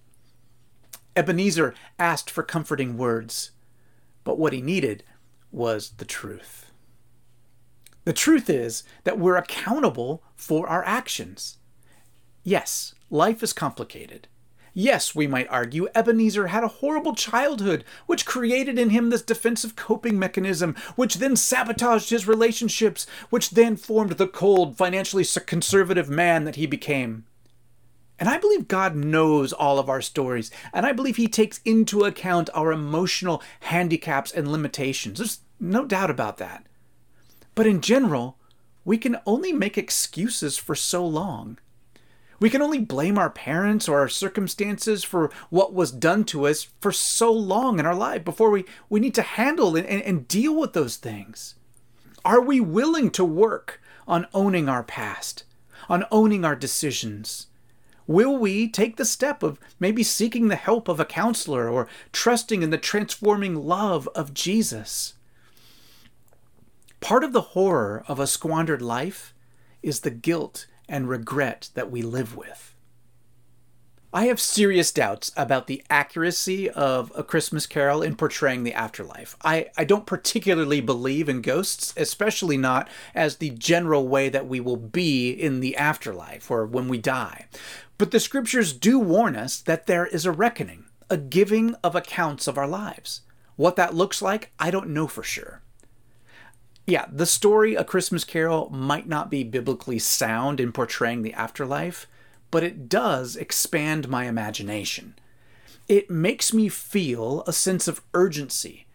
Ebenezer 1.15 1.75
asked 1.99 2.31
for 2.31 2.43
comforting 2.43 2.97
words, 2.97 3.51
but 4.25 4.39
what 4.39 4.53
he 4.53 4.63
needed 4.63 5.05
was 5.51 5.91
the 5.99 6.05
truth. 6.05 6.73
The 8.05 8.13
truth 8.13 8.51
is 8.51 8.83
that 9.05 9.19
we're 9.19 9.37
accountable 9.37 10.25
for 10.35 10.67
our 10.67 10.85
actions. 10.85 11.59
Yes, 12.43 12.95
life 13.11 13.43
is 13.43 13.53
complicated. 13.53 14.27
Yes, 14.75 15.15
we 15.15 15.27
might 15.27 15.49
argue, 15.51 15.89
Ebenezer 15.95 16.47
had 16.47 16.65
a 16.65 16.69
horrible 16.69 17.15
childhood, 17.15 17.85
which 18.07 18.25
created 18.25 18.79
in 18.79 18.91
him 18.91 19.11
this 19.11 19.23
defensive 19.23 19.77
coping 19.77 20.19
mechanism, 20.19 20.75
which 20.97 21.17
then 21.17 21.37
sabotaged 21.37 22.11
his 22.11 22.27
relationships, 22.27 23.07
which 23.29 23.51
then 23.51 23.77
formed 23.77 24.13
the 24.13 24.27
cold, 24.27 24.79
financially 24.79 25.25
conservative 25.47 26.09
man 26.09 26.45
that 26.45 26.57
he 26.57 26.67
became. 26.67 27.27
And 28.23 28.29
I 28.29 28.39
believe 28.39 28.69
God 28.69 28.95
knows 28.95 29.53
all 29.53 29.81
of 29.81 29.89
our 29.89 30.01
stories, 30.01 30.51
and 30.73 30.87
I 30.87 30.93
believe 30.93 31.17
He 31.17 31.27
takes 31.27 31.61
into 31.65 32.05
account 32.05 32.51
our 32.55 32.71
emotional 32.71 33.43
handicaps 33.63 34.31
and 34.31 34.47
limitations. 34.47 35.19
There's 35.19 35.41
no 35.59 35.85
doubt 35.85 36.09
about 36.09 36.37
that. 36.37 36.67
But 37.57 37.67
in 37.67 37.81
general, 37.81 38.39
we 38.85 38.97
can 38.97 39.19
only 39.27 39.53
make 39.53 39.77
excuses 39.77 40.57
for 40.57 40.77
so 40.77 41.05
long. 41.05 41.59
We 42.43 42.51
can 42.51 42.61
only 42.61 42.81
blame 42.81 43.19
our 43.19 43.31
parents 43.31 43.89
or 43.89 44.01
our 44.01 44.09
circumstances 44.09 45.05
for 45.05 45.31
what 45.49 45.73
was 45.73 45.93
done 45.93 46.25
to 46.25 46.49
us 46.49 46.67
for 46.81 46.91
so 46.91 47.33
long 47.33 47.79
in 47.79 47.87
our 47.87 47.95
life 47.95 48.25
before 48.25 48.51
we, 48.51 48.65
we 48.89 48.99
need 48.99 49.15
to 49.15 49.23
handle 49.23 49.77
and, 49.77 49.87
and, 49.87 50.03
and 50.03 50.27
deal 50.27 50.53
with 50.59 50.73
those 50.73 50.97
things. 50.97 51.55
Are 52.25 52.41
we 52.41 52.59
willing 52.59 53.13
to 53.13 53.25
work 53.25 53.81
on 54.09 54.27
owning 54.35 54.69
our 54.69 54.83
past, 54.83 55.45
on 55.89 56.05
owning 56.11 56.45
our 56.45 56.57
decisions? 56.57 57.47
Will 58.09 58.37
we 58.37 58.69
take 58.69 58.97
the 58.97 59.05
step 59.05 59.45
of 59.45 59.61
maybe 59.79 60.03
seeking 60.03 60.49
the 60.49 60.57
help 60.57 60.89
of 60.89 60.99
a 60.99 61.05
counselor 61.05 61.69
or 61.69 61.87
trusting 62.11 62.61
in 62.61 62.71
the 62.71 62.77
transforming 62.77 63.55
love 63.55 64.09
of 64.17 64.35
Jesus? 64.35 65.15
Part 66.99 67.23
of 67.23 67.33
the 67.33 67.53
horror 67.55 68.03
of 68.09 68.19
a 68.19 68.27
squandered 68.27 68.83
life 68.83 69.33
is 69.81 70.01
the 70.01 70.11
guilt 70.11 70.67
and 70.93 71.09
regret 71.09 71.71
that 71.75 71.91
we 71.91 72.03
live 72.03 72.37
with. 72.37 72.77
I 74.15 74.27
have 74.27 74.39
serious 74.39 74.93
doubts 74.93 75.33
about 75.39 75.67
the 75.67 75.83
accuracy 75.89 76.69
of 76.69 77.11
A 77.17 77.25
Christmas 77.25 77.67
Carol 77.67 78.03
in 78.03 78.15
portraying 78.15 78.63
the 78.63 78.75
afterlife. 78.75 79.35
I, 79.43 79.71
I 79.79 79.85
don't 79.85 80.05
particularly 80.05 80.83
believe 80.83 81.31
in 81.31 81.41
ghosts, 81.41 81.95
especially 81.97 82.59
not 82.59 82.91
as 83.15 83.37
the 83.37 83.49
general 83.49 84.07
way 84.07 84.29
that 84.29 84.47
we 84.47 84.61
will 84.61 84.77
be 84.77 85.31
in 85.31 85.61
the 85.61 85.79
afterlife 85.79 86.51
or 86.51 86.67
when 86.67 86.89
we 86.89 86.99
die. 86.99 87.47
But 87.97 88.11
the 88.11 88.21
scriptures 88.21 88.75
do 88.75 88.99
warn 88.99 89.35
us 89.35 89.61
that 89.61 89.87
there 89.87 90.07
is 90.07 90.27
a 90.27 90.31
reckoning, 90.31 90.85
a 91.09 91.17
giving 91.17 91.75
of 91.77 91.97
accounts 91.97 92.47
of 92.47 92.59
our 92.59 92.69
lives. 92.69 93.23
What 93.57 93.77
that 93.77 93.95
looks 93.95 94.21
like, 94.21 94.53
I 94.59 94.71
don't 94.71 94.91
know 94.91 95.07
for 95.07 95.23
sure 95.23 95.63
yeah, 96.87 97.07
the 97.13 97.27
story 97.27 97.75
A 97.75 97.85
Christmas 97.85 98.25
Carol 98.25 98.69
might 98.71 99.09
not 99.09 99.31
be 99.31 99.45
biblically 99.45 99.99
sound 99.99 100.59
in 100.61 100.73
portraying 100.73 101.23
the 101.23 101.35
afterlife, 101.35 102.07
but 102.51 102.65
it 102.65 102.89
does 102.89 103.37
expand 103.37 104.09
my 104.09 104.25
imagination. 104.25 105.15
It 105.89 106.11
makes 106.11 106.53
me 106.53 106.69
feel 106.69 107.45
a 107.47 107.53
sense 107.53 107.87
of 107.87 108.03
urgency, 108.15 108.87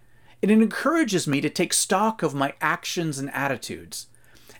and 0.42 0.52
it 0.52 0.62
encourages 0.62 1.28
me 1.28 1.42
to 1.42 1.50
take 1.50 1.74
stock 1.74 2.24
of 2.24 2.34
my 2.36 2.54
actions 2.62 3.20
and 3.20 3.34
attitudes. 3.34 4.08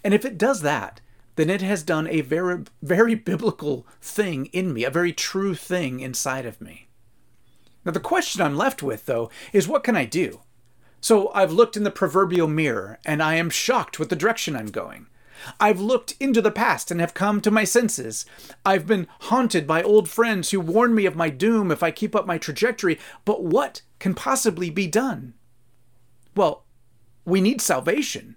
And 0.04 0.14
if 0.14 0.24
it 0.24 0.38
does 0.38 0.62
that, 0.62 1.02
then 1.36 1.50
it 1.50 1.62
has 1.62 1.84
done 1.84 2.08
a 2.08 2.22
very, 2.22 2.64
very 2.82 3.14
biblical 3.14 3.86
thing 4.02 4.48
in 4.48 4.74
me, 4.74 4.84
a 4.84 4.90
very 4.90 5.14
true 5.14 5.54
thing 5.54 6.00
inside 6.00 6.46
of 6.46 6.62
me. 6.62 6.88
Now, 7.86 7.92
the 7.92 8.00
question 8.00 8.42
I'm 8.42 8.58
left 8.58 8.82
with, 8.82 9.06
though, 9.06 9.30
is 9.54 9.68
what 9.68 9.84
can 9.84 9.96
I 9.96 10.06
do? 10.06 10.42
So 11.02 11.32
I've 11.34 11.52
looked 11.52 11.78
in 11.78 11.84
the 11.84 11.92
proverbial 11.92 12.48
mirror, 12.48 13.00
and 13.06 13.22
I 13.22 13.36
am 13.36 13.50
shocked 13.50 14.00
with 14.00 14.10
the 14.10 14.16
direction 14.16 14.56
I'm 14.56 14.68
going. 14.68 15.08
I've 15.60 15.80
looked 15.80 16.16
into 16.20 16.42
the 16.42 16.52
past 16.52 16.90
and 16.90 17.00
have 17.00 17.14
come 17.14 17.42
to 17.42 17.52
my 17.52 17.64
senses. 17.64 18.26
I've 18.66 18.88
been 18.88 19.08
haunted 19.22 19.68
by 19.68 19.84
old 19.84 20.10
friends 20.10 20.52
who 20.52 20.60
warn 20.60 20.96
me 20.96 21.06
of 21.06 21.16
my 21.16 21.30
doom 21.30 21.72
if 21.72 21.84
I 21.84 21.92
keep 21.92 22.16
up 22.16 22.26
my 22.26 22.38
trajectory, 22.38 23.00
but 23.24 23.44
what 23.44 23.82
can 24.00 24.16
possibly 24.16 24.70
be 24.70 24.88
done? 24.88 25.34
Well, 26.36 26.66
we 27.26 27.42
need 27.42 27.62
salvation. 27.62 28.36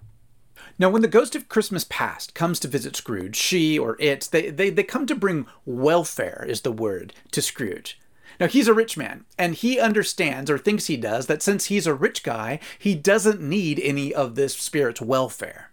Now, 0.79 0.89
when 0.89 1.03
the 1.03 1.09
ghost 1.09 1.35
of 1.35 1.49
Christmas 1.49 1.85
past 1.89 2.35
comes 2.35 2.59
to 2.61 2.69
visit 2.69 2.97
Scrooge, 2.97 3.37
she 3.37 3.79
or 3.79 3.97
it, 4.01 4.29
they, 4.33 4.51
they, 4.51 4.71
they 4.71 4.83
come 4.83 5.07
to 5.07 5.15
bring 5.15 5.47
welfare, 5.67 6.45
is 6.49 6.63
the 6.63 6.73
word, 6.73 7.13
to 7.33 7.43
Scrooge. 7.43 8.01
Now, 8.41 8.49
he's 8.49 8.69
a 8.69 8.75
rich 8.75 8.97
man, 8.97 9.27
and 9.39 9.55
he 9.55 9.79
understands, 9.79 10.51
or 10.51 10.57
thinks 10.57 10.87
he 10.87 10.97
does, 10.97 11.27
that 11.27 11.43
since 11.43 11.67
he's 11.67 11.87
a 11.87 11.95
rich 11.95 12.23
guy, 12.23 12.59
he 12.79 12.95
doesn't 12.95 13.43
need 13.43 13.79
any 13.79 14.15
of 14.15 14.35
this 14.35 14.57
spirit's 14.57 15.03
welfare. 15.03 15.71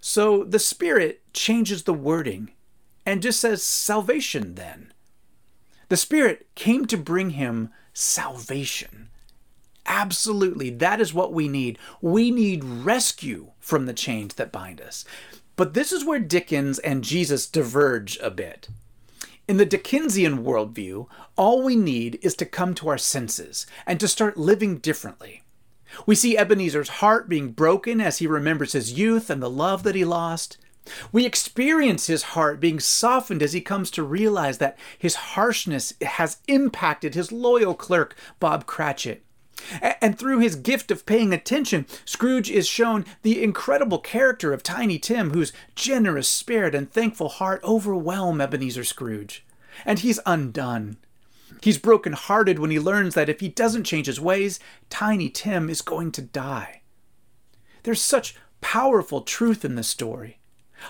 So 0.00 0.42
the 0.42 0.58
spirit 0.58 1.22
changes 1.34 1.82
the 1.82 1.92
wording 1.92 2.50
and 3.04 3.22
just 3.22 3.40
says 3.40 3.62
salvation 3.62 4.54
then. 4.54 4.92
The 5.88 5.96
spirit 5.96 6.46
came 6.54 6.86
to 6.86 6.96
bring 6.96 7.30
him 7.30 7.70
salvation. 7.92 9.10
Absolutely, 9.84 10.70
that 10.70 11.00
is 11.00 11.12
what 11.12 11.32
we 11.32 11.46
need. 11.46 11.78
We 12.00 12.30
need 12.30 12.64
rescue 12.64 13.52
from 13.60 13.86
the 13.86 13.92
chains 13.92 14.34
that 14.34 14.50
bind 14.50 14.80
us. 14.80 15.04
But 15.56 15.74
this 15.74 15.92
is 15.92 16.04
where 16.04 16.18
Dickens 16.20 16.78
and 16.78 17.04
Jesus 17.04 17.46
diverge 17.46 18.18
a 18.22 18.30
bit. 18.30 18.68
In 19.48 19.58
the 19.58 19.64
Dickensian 19.64 20.42
worldview, 20.42 21.06
all 21.36 21.62
we 21.62 21.76
need 21.76 22.18
is 22.20 22.34
to 22.36 22.44
come 22.44 22.74
to 22.74 22.88
our 22.88 22.98
senses 22.98 23.64
and 23.86 24.00
to 24.00 24.08
start 24.08 24.36
living 24.36 24.78
differently. 24.78 25.42
We 26.04 26.16
see 26.16 26.36
Ebenezer's 26.36 26.88
heart 26.88 27.28
being 27.28 27.52
broken 27.52 28.00
as 28.00 28.18
he 28.18 28.26
remembers 28.26 28.72
his 28.72 28.98
youth 28.98 29.30
and 29.30 29.40
the 29.40 29.48
love 29.48 29.84
that 29.84 29.94
he 29.94 30.04
lost. 30.04 30.58
We 31.12 31.24
experience 31.24 32.08
his 32.08 32.24
heart 32.34 32.58
being 32.58 32.80
softened 32.80 33.40
as 33.40 33.52
he 33.52 33.60
comes 33.60 33.88
to 33.92 34.02
realize 34.02 34.58
that 34.58 34.76
his 34.98 35.14
harshness 35.14 35.92
has 36.00 36.38
impacted 36.48 37.14
his 37.14 37.30
loyal 37.30 37.74
clerk, 37.74 38.16
Bob 38.40 38.66
Cratchit. 38.66 39.22
And 39.80 40.18
through 40.18 40.38
his 40.40 40.54
gift 40.54 40.90
of 40.90 41.06
paying 41.06 41.32
attention, 41.32 41.86
Scrooge 42.04 42.50
is 42.50 42.68
shown 42.68 43.04
the 43.22 43.42
incredible 43.42 43.98
character 43.98 44.52
of 44.52 44.62
Tiny 44.62 44.98
Tim, 44.98 45.30
whose 45.30 45.52
generous 45.74 46.28
spirit 46.28 46.74
and 46.74 46.90
thankful 46.90 47.28
heart 47.28 47.60
overwhelm 47.64 48.40
Ebenezer 48.40 48.84
Scrooge. 48.84 49.44
And 49.84 49.98
he's 49.98 50.20
undone. 50.26 50.98
He's 51.62 51.78
broken-hearted 51.78 52.58
when 52.58 52.70
he 52.70 52.78
learns 52.78 53.14
that 53.14 53.28
if 53.28 53.40
he 53.40 53.48
doesn't 53.48 53.84
change 53.84 54.06
his 54.06 54.20
ways, 54.20 54.60
Tiny 54.90 55.30
Tim 55.30 55.70
is 55.70 55.80
going 55.80 56.12
to 56.12 56.22
die. 56.22 56.82
There's 57.82 58.02
such 58.02 58.36
powerful 58.60 59.22
truth 59.22 59.64
in 59.64 59.74
this 59.74 59.88
story. 59.88 60.38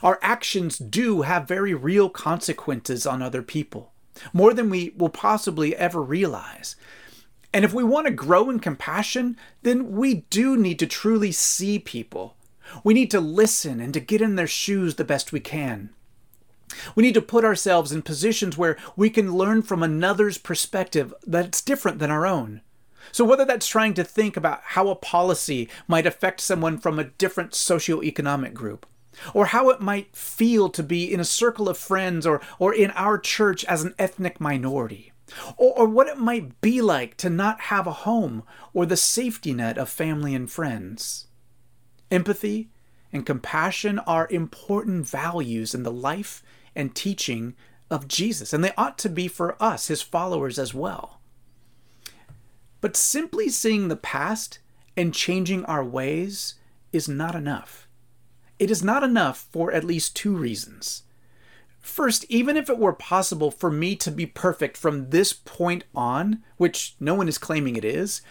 Our 0.02 0.18
actions 0.22 0.78
do 0.78 1.22
have 1.22 1.46
very 1.46 1.72
real 1.72 2.10
consequences 2.10 3.06
on 3.06 3.22
other 3.22 3.42
people, 3.42 3.92
more 4.32 4.52
than 4.52 4.70
we 4.70 4.92
will 4.96 5.08
possibly 5.08 5.76
ever 5.76 6.02
realize. 6.02 6.74
And 7.56 7.64
if 7.64 7.72
we 7.72 7.84
want 7.84 8.06
to 8.06 8.12
grow 8.12 8.50
in 8.50 8.60
compassion, 8.60 9.38
then 9.62 9.92
we 9.92 10.26
do 10.28 10.58
need 10.58 10.78
to 10.78 10.86
truly 10.86 11.32
see 11.32 11.78
people. 11.78 12.36
We 12.84 12.92
need 12.92 13.10
to 13.12 13.18
listen 13.18 13.80
and 13.80 13.94
to 13.94 14.00
get 14.00 14.20
in 14.20 14.36
their 14.36 14.46
shoes 14.46 14.96
the 14.96 15.06
best 15.06 15.32
we 15.32 15.40
can. 15.40 15.88
We 16.94 17.02
need 17.02 17.14
to 17.14 17.22
put 17.22 17.46
ourselves 17.46 17.92
in 17.92 18.02
positions 18.02 18.58
where 18.58 18.76
we 18.94 19.08
can 19.08 19.38
learn 19.38 19.62
from 19.62 19.82
another's 19.82 20.36
perspective 20.36 21.14
that's 21.26 21.62
different 21.62 21.98
than 21.98 22.10
our 22.10 22.26
own. 22.26 22.60
So, 23.10 23.24
whether 23.24 23.46
that's 23.46 23.66
trying 23.66 23.94
to 23.94 24.04
think 24.04 24.36
about 24.36 24.60
how 24.62 24.88
a 24.88 24.94
policy 24.94 25.70
might 25.88 26.04
affect 26.04 26.42
someone 26.42 26.76
from 26.76 26.98
a 26.98 27.04
different 27.04 27.52
socioeconomic 27.52 28.52
group, 28.52 28.84
or 29.32 29.46
how 29.46 29.70
it 29.70 29.80
might 29.80 30.14
feel 30.14 30.68
to 30.68 30.82
be 30.82 31.10
in 31.10 31.20
a 31.20 31.24
circle 31.24 31.70
of 31.70 31.78
friends 31.78 32.26
or, 32.26 32.42
or 32.58 32.74
in 32.74 32.90
our 32.90 33.16
church 33.16 33.64
as 33.64 33.82
an 33.82 33.94
ethnic 33.98 34.42
minority, 34.42 35.12
or, 35.56 35.78
or 35.78 35.88
what 35.88 36.08
it 36.08 36.18
might 36.18 36.60
be 36.60 36.80
like 36.80 37.16
to 37.18 37.30
not 37.30 37.62
have 37.62 37.86
a 37.86 37.92
home 37.92 38.42
or 38.72 38.86
the 38.86 38.96
safety 38.96 39.52
net 39.52 39.78
of 39.78 39.88
family 39.88 40.34
and 40.34 40.50
friends. 40.50 41.26
Empathy 42.10 42.70
and 43.12 43.26
compassion 43.26 43.98
are 44.00 44.28
important 44.30 45.08
values 45.08 45.74
in 45.74 45.82
the 45.82 45.92
life 45.92 46.42
and 46.74 46.94
teaching 46.94 47.54
of 47.90 48.08
Jesus, 48.08 48.52
and 48.52 48.62
they 48.62 48.72
ought 48.76 48.98
to 48.98 49.08
be 49.08 49.28
for 49.28 49.60
us, 49.62 49.88
his 49.88 50.02
followers, 50.02 50.58
as 50.58 50.74
well. 50.74 51.20
But 52.80 52.96
simply 52.96 53.48
seeing 53.48 53.88
the 53.88 53.96
past 53.96 54.58
and 54.96 55.14
changing 55.14 55.64
our 55.64 55.84
ways 55.84 56.54
is 56.92 57.08
not 57.08 57.34
enough. 57.34 57.88
It 58.58 58.70
is 58.70 58.82
not 58.82 59.02
enough 59.02 59.46
for 59.50 59.72
at 59.72 59.84
least 59.84 60.16
two 60.16 60.36
reasons. 60.36 61.02
First, 61.86 62.26
even 62.28 62.56
if 62.56 62.68
it 62.68 62.78
were 62.78 62.92
possible 62.92 63.52
for 63.52 63.70
me 63.70 63.94
to 63.96 64.10
be 64.10 64.26
perfect 64.26 64.76
from 64.76 65.10
this 65.10 65.32
point 65.32 65.84
on, 65.94 66.42
which 66.56 66.96
no 66.98 67.14
one 67.14 67.28
is 67.28 67.38
claiming 67.38 67.76
it 67.76 67.84
is, 67.84 68.22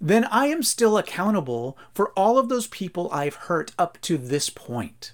then 0.00 0.24
I 0.24 0.46
am 0.46 0.64
still 0.64 0.98
accountable 0.98 1.78
for 1.94 2.10
all 2.10 2.38
of 2.38 2.48
those 2.48 2.66
people 2.66 3.08
I've 3.12 3.36
hurt 3.36 3.70
up 3.78 3.98
to 4.02 4.18
this 4.18 4.50
point. 4.50 5.12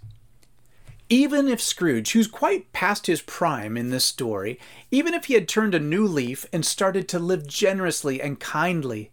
Even 1.11 1.47
if 1.47 1.61
Scrooge, 1.61 2.13
who's 2.13 2.27
quite 2.27 2.73
past 2.73 3.07
his 3.07 3.21
prime 3.21 3.77
in 3.77 3.91
this 3.91 4.07
story, 4.07 4.59
even 4.91 5.13
if 5.13 5.27
he 5.27 5.35
had 5.35 5.47
turned 5.47 5.75
a 5.75 5.79
new 5.79 6.07
leaf 6.07 6.47
and 6.55 6.65
started 6.65 7.07
to 7.11 7.19
live 7.19 7.47
generously 7.47 8.21
and 8.21 8.41
kindly, 8.41 9.11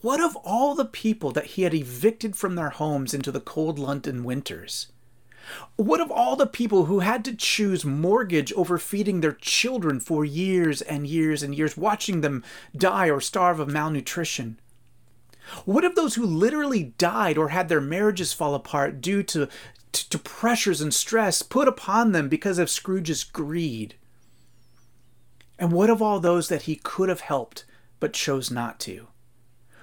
what 0.00 0.20
of 0.20 0.34
all 0.36 0.74
the 0.74 0.86
people 0.86 1.30
that 1.32 1.46
he 1.46 1.62
had 1.62 1.74
evicted 1.74 2.36
from 2.36 2.54
their 2.54 2.70
homes 2.70 3.12
into 3.12 3.30
the 3.30 3.38
cold 3.40 3.78
London 3.78 4.24
winters? 4.24 4.88
What 5.76 6.00
of 6.00 6.10
all 6.10 6.36
the 6.36 6.46
people 6.46 6.86
who 6.86 7.00
had 7.00 7.24
to 7.24 7.34
choose 7.34 7.84
mortgage 7.84 8.52
over 8.54 8.78
feeding 8.78 9.20
their 9.20 9.32
children 9.32 10.00
for 10.00 10.24
years 10.24 10.80
and 10.82 11.06
years 11.06 11.42
and 11.42 11.54
years, 11.54 11.76
watching 11.76 12.20
them 12.20 12.44
die 12.76 13.10
or 13.10 13.20
starve 13.20 13.60
of 13.60 13.68
malnutrition? 13.68 14.58
What 15.64 15.84
of 15.84 15.94
those 15.94 16.14
who 16.14 16.24
literally 16.24 16.94
died 16.96 17.36
or 17.36 17.48
had 17.48 17.68
their 17.68 17.80
marriages 17.80 18.32
fall 18.32 18.54
apart 18.54 19.00
due 19.00 19.22
to, 19.24 19.48
to, 19.92 20.10
to 20.10 20.18
pressures 20.18 20.80
and 20.80 20.92
stress 20.92 21.42
put 21.42 21.68
upon 21.68 22.12
them 22.12 22.28
because 22.28 22.58
of 22.58 22.70
Scrooge's 22.70 23.24
greed? 23.24 23.96
And 25.58 25.72
what 25.72 25.90
of 25.90 26.02
all 26.02 26.20
those 26.20 26.48
that 26.48 26.62
he 26.62 26.76
could 26.76 27.08
have 27.08 27.20
helped 27.20 27.64
but 28.00 28.12
chose 28.12 28.50
not 28.50 28.80
to? 28.80 29.08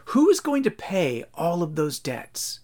Who 0.05 0.29
is 0.29 0.39
going 0.39 0.63
to 0.63 0.71
pay 0.71 1.23
all 1.33 1.63
of 1.63 1.75
those 1.75 1.99
debts? 1.99 2.59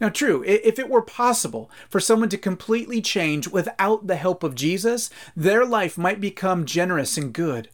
Now, 0.00 0.08
true, 0.08 0.44
if 0.46 0.78
it 0.78 0.88
were 0.88 1.02
possible 1.02 1.70
for 1.88 1.98
someone 1.98 2.28
to 2.28 2.38
completely 2.38 3.02
change 3.02 3.48
without 3.48 4.06
the 4.06 4.16
help 4.16 4.44
of 4.44 4.54
Jesus, 4.54 5.10
their 5.36 5.64
life 5.64 5.98
might 5.98 6.20
become 6.20 6.66
generous 6.66 7.16
and 7.16 7.32
good. 7.32 7.68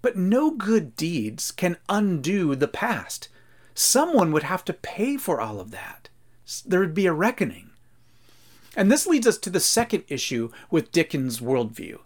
But 0.00 0.16
no 0.16 0.52
good 0.52 0.94
deeds 0.94 1.50
can 1.50 1.78
undo 1.88 2.54
the 2.54 2.68
past. 2.68 3.28
Someone 3.74 4.30
would 4.32 4.44
have 4.44 4.64
to 4.66 4.72
pay 4.72 5.16
for 5.16 5.40
all 5.40 5.58
of 5.58 5.72
that. 5.72 6.08
There 6.64 6.80
would 6.80 6.94
be 6.94 7.06
a 7.06 7.12
reckoning. 7.12 7.70
And 8.76 8.92
this 8.92 9.06
leads 9.08 9.26
us 9.26 9.38
to 9.38 9.50
the 9.50 9.60
second 9.60 10.04
issue 10.06 10.50
with 10.70 10.92
Dickens' 10.92 11.40
worldview. 11.40 11.98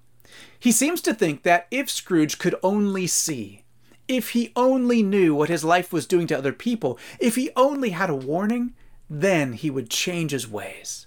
He 0.58 0.72
seems 0.72 1.02
to 1.02 1.12
think 1.12 1.42
that 1.42 1.66
if 1.70 1.90
Scrooge 1.90 2.38
could 2.38 2.54
only 2.62 3.06
see, 3.06 3.64
if 4.08 4.30
he 4.30 4.52
only 4.56 5.02
knew 5.02 5.34
what 5.34 5.50
his 5.50 5.64
life 5.64 5.92
was 5.92 6.06
doing 6.06 6.26
to 6.28 6.38
other 6.38 6.52
people, 6.52 6.98
if 7.20 7.36
he 7.36 7.50
only 7.56 7.90
had 7.90 8.08
a 8.08 8.14
warning, 8.14 8.74
then 9.20 9.52
he 9.52 9.70
would 9.70 9.90
change 9.90 10.30
his 10.30 10.48
ways. 10.48 11.06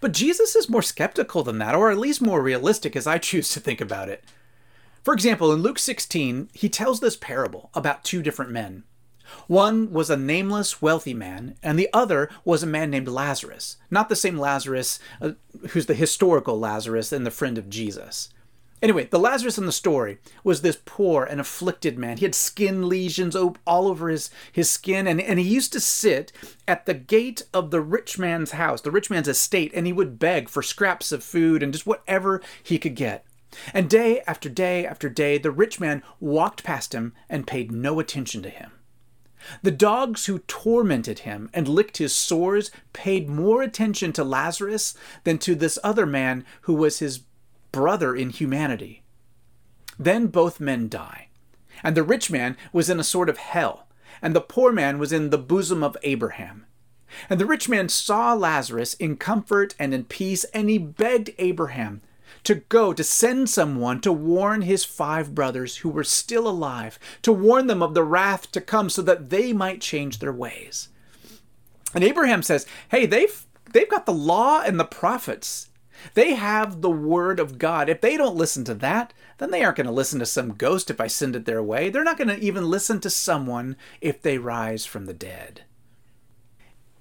But 0.00 0.12
Jesus 0.12 0.54
is 0.54 0.68
more 0.68 0.82
skeptical 0.82 1.42
than 1.42 1.58
that, 1.58 1.74
or 1.74 1.90
at 1.90 1.98
least 1.98 2.20
more 2.20 2.42
realistic 2.42 2.94
as 2.94 3.06
I 3.06 3.18
choose 3.18 3.48
to 3.50 3.60
think 3.60 3.80
about 3.80 4.08
it. 4.08 4.22
For 5.02 5.14
example, 5.14 5.52
in 5.52 5.62
Luke 5.62 5.78
16, 5.78 6.50
he 6.52 6.68
tells 6.68 7.00
this 7.00 7.16
parable 7.16 7.70
about 7.74 8.04
two 8.04 8.22
different 8.22 8.50
men. 8.50 8.84
One 9.46 9.90
was 9.90 10.10
a 10.10 10.16
nameless, 10.16 10.82
wealthy 10.82 11.14
man, 11.14 11.56
and 11.62 11.78
the 11.78 11.88
other 11.94 12.28
was 12.44 12.62
a 12.62 12.66
man 12.66 12.90
named 12.90 13.08
Lazarus. 13.08 13.78
Not 13.90 14.10
the 14.10 14.16
same 14.16 14.38
Lazarus 14.38 14.98
uh, 15.20 15.32
who's 15.70 15.86
the 15.86 15.94
historical 15.94 16.58
Lazarus 16.58 17.10
and 17.12 17.24
the 17.24 17.30
friend 17.30 17.56
of 17.56 17.70
Jesus. 17.70 18.28
Anyway, 18.82 19.04
the 19.04 19.18
Lazarus 19.18 19.58
in 19.58 19.66
the 19.66 19.72
story 19.72 20.18
was 20.42 20.60
this 20.60 20.76
poor 20.84 21.22
and 21.22 21.40
afflicted 21.40 21.96
man. 21.96 22.16
He 22.16 22.24
had 22.24 22.34
skin 22.34 22.88
lesions 22.88 23.36
all 23.36 23.56
over 23.66 24.08
his, 24.08 24.28
his 24.50 24.68
skin, 24.68 25.06
and, 25.06 25.20
and 25.20 25.38
he 25.38 25.44
used 25.46 25.72
to 25.74 25.80
sit 25.80 26.32
at 26.66 26.84
the 26.84 26.94
gate 26.94 27.42
of 27.54 27.70
the 27.70 27.80
rich 27.80 28.18
man's 28.18 28.50
house, 28.50 28.80
the 28.80 28.90
rich 28.90 29.08
man's 29.08 29.28
estate, 29.28 29.70
and 29.72 29.86
he 29.86 29.92
would 29.92 30.18
beg 30.18 30.48
for 30.48 30.62
scraps 30.62 31.12
of 31.12 31.22
food 31.22 31.62
and 31.62 31.72
just 31.72 31.86
whatever 31.86 32.42
he 32.60 32.76
could 32.76 32.96
get. 32.96 33.24
And 33.72 33.88
day 33.88 34.22
after 34.26 34.48
day 34.48 34.84
after 34.84 35.08
day, 35.08 35.38
the 35.38 35.52
rich 35.52 35.78
man 35.78 36.02
walked 36.18 36.64
past 36.64 36.92
him 36.92 37.12
and 37.28 37.46
paid 37.46 37.70
no 37.70 38.00
attention 38.00 38.42
to 38.42 38.50
him. 38.50 38.72
The 39.62 39.70
dogs 39.70 40.26
who 40.26 40.40
tormented 40.40 41.20
him 41.20 41.50
and 41.52 41.68
licked 41.68 41.98
his 41.98 42.14
sores 42.14 42.70
paid 42.92 43.28
more 43.28 43.62
attention 43.62 44.12
to 44.14 44.24
Lazarus 44.24 44.94
than 45.24 45.38
to 45.38 45.54
this 45.54 45.78
other 45.84 46.06
man 46.06 46.44
who 46.62 46.74
was 46.74 47.00
his 47.00 47.20
brother 47.72 48.14
in 48.14 48.30
humanity. 48.30 49.02
Then 49.98 50.28
both 50.28 50.60
men 50.60 50.88
die, 50.88 51.28
and 51.82 51.96
the 51.96 52.02
rich 52.02 52.30
man 52.30 52.56
was 52.72 52.88
in 52.88 53.00
a 53.00 53.04
sort 53.04 53.28
of 53.28 53.38
hell, 53.38 53.86
and 54.20 54.34
the 54.34 54.40
poor 54.40 54.72
man 54.72 54.98
was 54.98 55.12
in 55.12 55.30
the 55.30 55.38
bosom 55.38 55.82
of 55.82 55.96
Abraham. 56.02 56.66
And 57.28 57.40
the 57.40 57.46
rich 57.46 57.68
man 57.68 57.88
saw 57.88 58.32
Lazarus 58.32 58.94
in 58.94 59.16
comfort 59.16 59.74
and 59.78 59.92
in 59.92 60.04
peace, 60.04 60.44
and 60.54 60.70
he 60.70 60.78
begged 60.78 61.30
Abraham 61.38 62.00
to 62.44 62.56
go 62.56 62.92
to 62.92 63.04
send 63.04 63.48
someone 63.50 64.00
to 64.00 64.12
warn 64.12 64.62
his 64.62 64.84
five 64.84 65.34
brothers 65.34 65.78
who 65.78 65.88
were 65.88 66.04
still 66.04 66.48
alive, 66.48 66.98
to 67.22 67.32
warn 67.32 67.66
them 67.66 67.82
of 67.82 67.94
the 67.94 68.02
wrath 68.02 68.50
to 68.52 68.60
come 68.60 68.90
so 68.90 69.02
that 69.02 69.30
they 69.30 69.52
might 69.52 69.80
change 69.80 70.18
their 70.18 70.32
ways. 70.32 70.88
And 71.94 72.02
Abraham 72.02 72.42
says, 72.42 72.66
Hey, 72.88 73.06
they've 73.06 73.46
they've 73.72 73.88
got 73.88 74.06
the 74.06 74.12
law 74.12 74.62
and 74.62 74.80
the 74.80 74.84
prophets. 74.84 75.68
They 76.14 76.34
have 76.34 76.80
the 76.80 76.90
word 76.90 77.38
of 77.38 77.58
God. 77.58 77.88
If 77.88 78.00
they 78.00 78.16
don't 78.16 78.36
listen 78.36 78.64
to 78.64 78.74
that, 78.74 79.12
then 79.38 79.50
they 79.50 79.62
aren't 79.62 79.76
going 79.76 79.86
to 79.86 79.92
listen 79.92 80.18
to 80.18 80.26
some 80.26 80.54
ghost 80.54 80.90
if 80.90 81.00
I 81.00 81.06
send 81.06 81.36
it 81.36 81.44
their 81.44 81.62
way. 81.62 81.90
They're 81.90 82.04
not 82.04 82.18
going 82.18 82.28
to 82.28 82.40
even 82.40 82.70
listen 82.70 83.00
to 83.00 83.10
someone 83.10 83.76
if 84.00 84.22
they 84.22 84.38
rise 84.38 84.86
from 84.86 85.06
the 85.06 85.14
dead. 85.14 85.62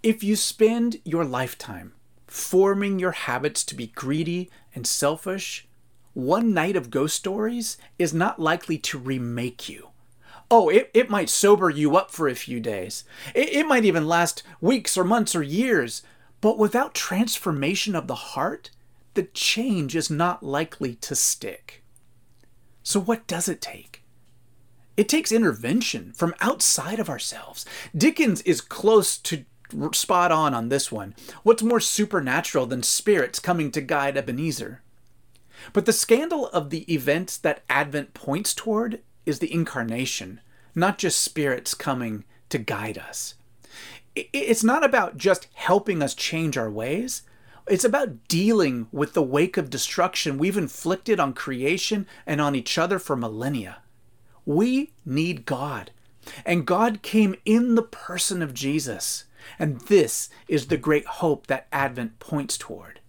If 0.04 0.23
you 0.23 0.36
spend 0.36 0.99
your 1.04 1.23
lifetime 1.23 1.93
forming 2.27 2.97
your 2.97 3.12
habits 3.12 3.63
to 3.65 3.75
be 3.75 3.88
greedy 3.88 4.49
and 4.73 4.88
selfish, 4.88 5.67
one 6.13 6.54
night 6.54 6.75
of 6.75 6.89
ghost 6.89 7.15
stories 7.15 7.77
is 7.97 8.13
not 8.13 8.39
likely 8.39 8.77
to 8.77 8.97
remake 8.97 9.69
you. 9.69 9.89
Oh, 10.49 10.67
it, 10.67 10.91
it 10.93 11.10
might 11.10 11.30
sober 11.30 11.69
you 11.69 11.95
up 11.95 12.12
for 12.12 12.27
a 12.27 12.36
few 12.36 12.60
days. 12.60 13.06
It, 13.34 13.49
it 13.49 13.67
might 13.67 13.86
even 13.86 14.08
last 14.08 14.43
weeks 14.60 14.97
or 14.97 15.06
months 15.06 15.34
or 15.34 15.41
years. 15.43 16.04
But 16.41 16.58
without 16.58 16.93
transformation 16.93 17.95
of 17.95 18.08
the 18.08 18.15
heart, 18.15 18.71
the 19.13 19.24
change 19.24 19.95
is 19.95 20.10
not 20.10 20.43
likely 20.43 20.95
to 20.95 21.15
stick. 21.15 21.84
So, 22.84 23.00
what 23.00 23.28
does 23.28 23.47
it 23.47 23.62
take? 23.62 24.04
It 24.97 25.10
takes 25.10 25.32
intervention 25.32 26.13
from 26.13 26.36
outside 26.41 27.00
of 27.00 27.10
ourselves. 27.10 27.65
Dickens 27.95 28.41
is 28.41 28.62
close 28.62 29.17
to 29.19 29.45
spot 29.93 30.32
on 30.32 30.54
on 30.54 30.69
this 30.69 30.91
one. 30.91 31.15
What's 31.43 31.63
more 31.63 31.80
supernatural 31.80 32.65
than 32.65 32.84
spirits 32.84 33.39
coming 33.39 33.71
to 33.71 33.82
guide 33.82 34.17
Ebenezer? 34.17 34.82
But 35.74 35.86
the 35.86 35.93
scandal 35.93 36.47
of 36.47 36.69
the 36.69 36.91
events 36.91 37.38
that 37.38 37.63
Advent 37.69 38.13
points 38.13 38.54
toward 38.54 39.02
is 39.26 39.39
the 39.39 39.54
incarnation, 39.54 40.41
not 40.76 40.97
just 40.97 41.19
spirits 41.19 41.74
coming 41.74 42.26
to 42.50 42.58
guide 42.58 42.97
us. 42.97 43.36
It's 44.15 44.63
not 44.63 44.84
about 44.84 45.17
just 45.17 45.47
helping 45.54 46.04
us 46.04 46.13
change 46.13 46.58
our 46.58 46.69
ways, 46.69 47.21
it's 47.67 47.84
about 47.84 48.28
dealing 48.28 48.88
with 48.91 49.13
the 49.13 49.21
wake 49.21 49.58
of 49.58 49.69
destruction 49.69 50.38
we've 50.38 50.58
inflicted 50.58 51.19
on 51.19 51.34
creation 51.34 52.08
and 52.26 52.41
on 52.41 52.56
each 52.56 52.78
other 52.78 53.00
for 53.00 53.15
millennia. 53.15 53.78
We 54.45 54.91
need 55.06 55.45
God, 55.45 55.91
and 56.45 56.65
God 56.65 57.02
came 57.02 57.36
in 57.45 57.76
the 57.76 57.84
person 57.84 58.41
of 58.41 58.54
Jesus. 58.54 59.26
And 59.58 59.82
this 59.82 60.30
is 60.47 60.67
the 60.67 60.78
great 60.78 61.06
hope 61.06 61.47
that 61.47 61.67
Advent 61.71 62.19
points 62.19 62.58
toward. 62.58 63.00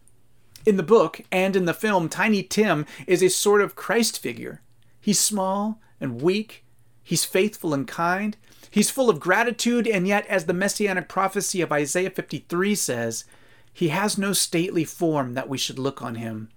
In 0.65 0.77
the 0.77 0.83
book 0.83 1.23
and 1.31 1.57
in 1.57 1.65
the 1.65 1.75
film, 1.75 2.09
Tiny 2.09 2.43
Tim 2.43 2.87
is 3.07 3.23
a 3.23 3.29
sort 3.29 3.61
of 3.61 3.75
Christ 3.75 4.21
figure. 4.21 4.63
He's 5.01 5.19
small 5.19 5.81
and 6.01 6.23
weak, 6.23 6.65
he's 7.03 7.25
faithful 7.25 7.75
and 7.75 7.87
kind, 7.87 8.37
he's 8.71 8.91
full 8.91 9.11
of 9.11 9.19
gratitude, 9.19 9.87
and 9.89 10.07
yet, 10.07 10.27
as 10.27 10.47
the 10.47 10.53
messianic 10.53 11.09
prophecy 11.09 11.61
of 11.61 11.73
Isaiah 11.73 12.11
53 12.11 12.75
says, 12.75 13.25
he 13.73 13.89
has 13.89 14.19
no 14.19 14.33
stately 14.33 14.85
form 14.85 15.35
that 15.35 15.49
we 15.49 15.59
should 15.59 15.79
look 15.79 16.03
on 16.03 16.17
him, 16.17 16.51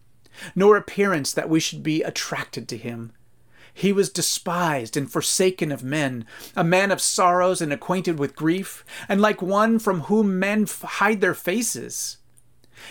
nor 0.55 0.75
appearance 0.75 1.31
that 1.31 1.49
we 1.49 1.59
should 1.59 1.81
be 1.81 2.03
attracted 2.03 2.67
to 2.67 2.77
him. 2.77 3.11
He 3.73 3.91
was 3.91 4.09
despised 4.09 4.95
and 4.95 5.11
forsaken 5.11 5.71
of 5.71 5.83
men, 5.83 6.25
a 6.55 6.63
man 6.63 6.91
of 6.91 7.01
sorrows 7.01 7.61
and 7.61 7.73
acquainted 7.73 8.17
with 8.17 8.35
grief, 8.35 8.85
and 9.09 9.19
like 9.19 9.41
one 9.41 9.79
from 9.79 10.01
whom 10.01 10.39
men 10.39 10.65
hide 10.65 11.19
their 11.19 11.33
faces. 11.33 12.17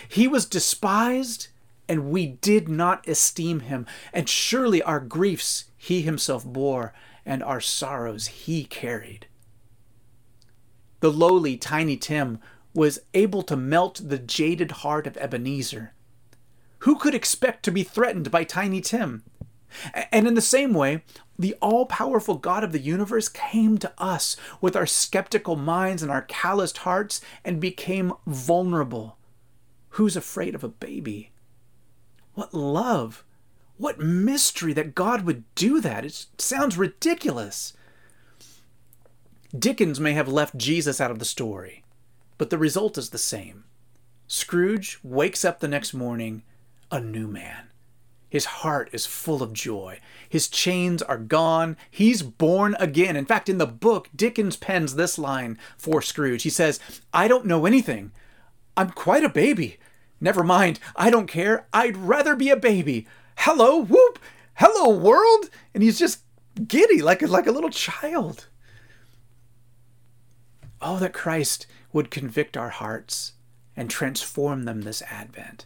He 0.08 0.28
was 0.28 0.44
despised, 0.44 1.48
and 1.88 2.10
we 2.10 2.26
did 2.26 2.68
not 2.68 3.08
esteem 3.08 3.60
him. 3.60 3.86
And 4.12 4.28
surely 4.28 4.82
our 4.82 5.00
griefs 5.00 5.64
he 5.76 6.02
himself 6.02 6.44
bore, 6.44 6.92
and 7.24 7.42
our 7.42 7.60
sorrows 7.60 8.26
he 8.26 8.64
carried. 8.64 9.26
The 11.00 11.10
lowly 11.10 11.56
Tiny 11.56 11.96
Tim 11.96 12.40
was 12.74 12.98
able 13.14 13.42
to 13.42 13.56
melt 13.56 14.00
the 14.04 14.18
jaded 14.18 14.72
heart 14.72 15.06
of 15.06 15.16
Ebenezer. 15.16 15.94
Who 16.80 16.96
could 16.96 17.14
expect 17.14 17.64
to 17.64 17.70
be 17.70 17.82
threatened 17.82 18.30
by 18.30 18.44
Tiny 18.44 18.80
Tim? 18.80 19.22
And 20.12 20.26
in 20.26 20.34
the 20.34 20.40
same 20.40 20.74
way, 20.74 21.02
the 21.38 21.54
all 21.60 21.86
powerful 21.86 22.36
God 22.36 22.62
of 22.62 22.72
the 22.72 22.80
universe 22.80 23.28
came 23.28 23.78
to 23.78 23.92
us 23.98 24.36
with 24.60 24.76
our 24.76 24.86
skeptical 24.86 25.56
minds 25.56 26.02
and 26.02 26.10
our 26.10 26.22
calloused 26.22 26.78
hearts 26.78 27.20
and 27.44 27.60
became 27.60 28.12
vulnerable. 28.26 29.18
Who's 29.90 30.16
afraid 30.16 30.54
of 30.54 30.64
a 30.64 30.68
baby? 30.68 31.32
What 32.34 32.52
love! 32.52 33.24
What 33.76 33.98
mystery 33.98 34.72
that 34.72 34.94
God 34.94 35.22
would 35.22 35.44
do 35.54 35.80
that! 35.80 36.04
It 36.04 36.26
sounds 36.38 36.76
ridiculous. 36.76 37.72
Dickens 39.56 40.00
may 40.00 40.12
have 40.12 40.28
left 40.28 40.56
Jesus 40.56 41.00
out 41.00 41.10
of 41.10 41.20
the 41.20 41.24
story, 41.24 41.83
but 42.38 42.50
the 42.50 42.58
result 42.58 42.98
is 42.98 43.10
the 43.10 43.18
same. 43.18 43.64
Scrooge 44.26 44.98
wakes 45.02 45.44
up 45.44 45.60
the 45.60 45.68
next 45.68 45.94
morning 45.94 46.42
a 46.90 47.00
new 47.00 47.26
man. 47.26 47.68
His 48.28 48.46
heart 48.46 48.90
is 48.92 49.06
full 49.06 49.44
of 49.44 49.52
joy. 49.52 50.00
His 50.28 50.48
chains 50.48 51.02
are 51.02 51.18
gone. 51.18 51.76
He's 51.88 52.22
born 52.22 52.74
again. 52.80 53.14
In 53.14 53.26
fact, 53.26 53.48
in 53.48 53.58
the 53.58 53.66
book, 53.66 54.08
Dickens 54.14 54.56
pens 54.56 54.96
this 54.96 55.18
line 55.18 55.56
for 55.78 56.02
Scrooge. 56.02 56.42
He 56.42 56.50
says, 56.50 56.80
I 57.12 57.28
don't 57.28 57.46
know 57.46 57.64
anything. 57.64 58.10
I'm 58.76 58.90
quite 58.90 59.22
a 59.22 59.28
baby. 59.28 59.78
Never 60.20 60.42
mind, 60.42 60.80
I 60.96 61.10
don't 61.10 61.28
care. 61.28 61.68
I'd 61.72 61.96
rather 61.96 62.34
be 62.34 62.50
a 62.50 62.56
baby. 62.56 63.06
Hello, 63.36 63.78
whoop! 63.78 64.18
Hello, 64.54 64.88
world! 64.88 65.50
And 65.72 65.82
he's 65.82 65.98
just 65.98 66.20
giddy 66.66 67.02
like 67.02 67.22
a, 67.22 67.26
like 67.26 67.46
a 67.46 67.52
little 67.52 67.70
child. 67.70 68.48
Oh, 70.86 70.98
that 70.98 71.14
Christ 71.14 71.66
would 71.94 72.10
convict 72.10 72.58
our 72.58 72.68
hearts 72.68 73.32
and 73.74 73.88
transform 73.88 74.64
them 74.64 74.82
this 74.82 75.02
Advent. 75.10 75.64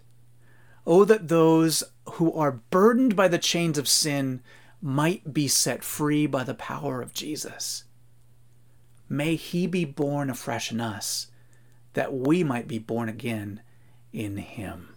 Oh, 0.86 1.04
that 1.04 1.26
those 1.26 1.82
who 2.12 2.32
are 2.32 2.60
burdened 2.70 3.16
by 3.16 3.26
the 3.26 3.36
chains 3.36 3.78
of 3.78 3.88
sin 3.88 4.40
might 4.80 5.34
be 5.34 5.48
set 5.48 5.82
free 5.82 6.28
by 6.28 6.44
the 6.44 6.54
power 6.54 7.02
of 7.02 7.12
Jesus. 7.12 7.82
May 9.08 9.34
he 9.34 9.66
be 9.66 9.84
born 9.84 10.30
afresh 10.30 10.70
in 10.70 10.80
us, 10.80 11.26
that 11.94 12.14
we 12.14 12.44
might 12.44 12.68
be 12.68 12.78
born 12.78 13.08
again 13.08 13.60
in 14.12 14.36
him. 14.36 14.94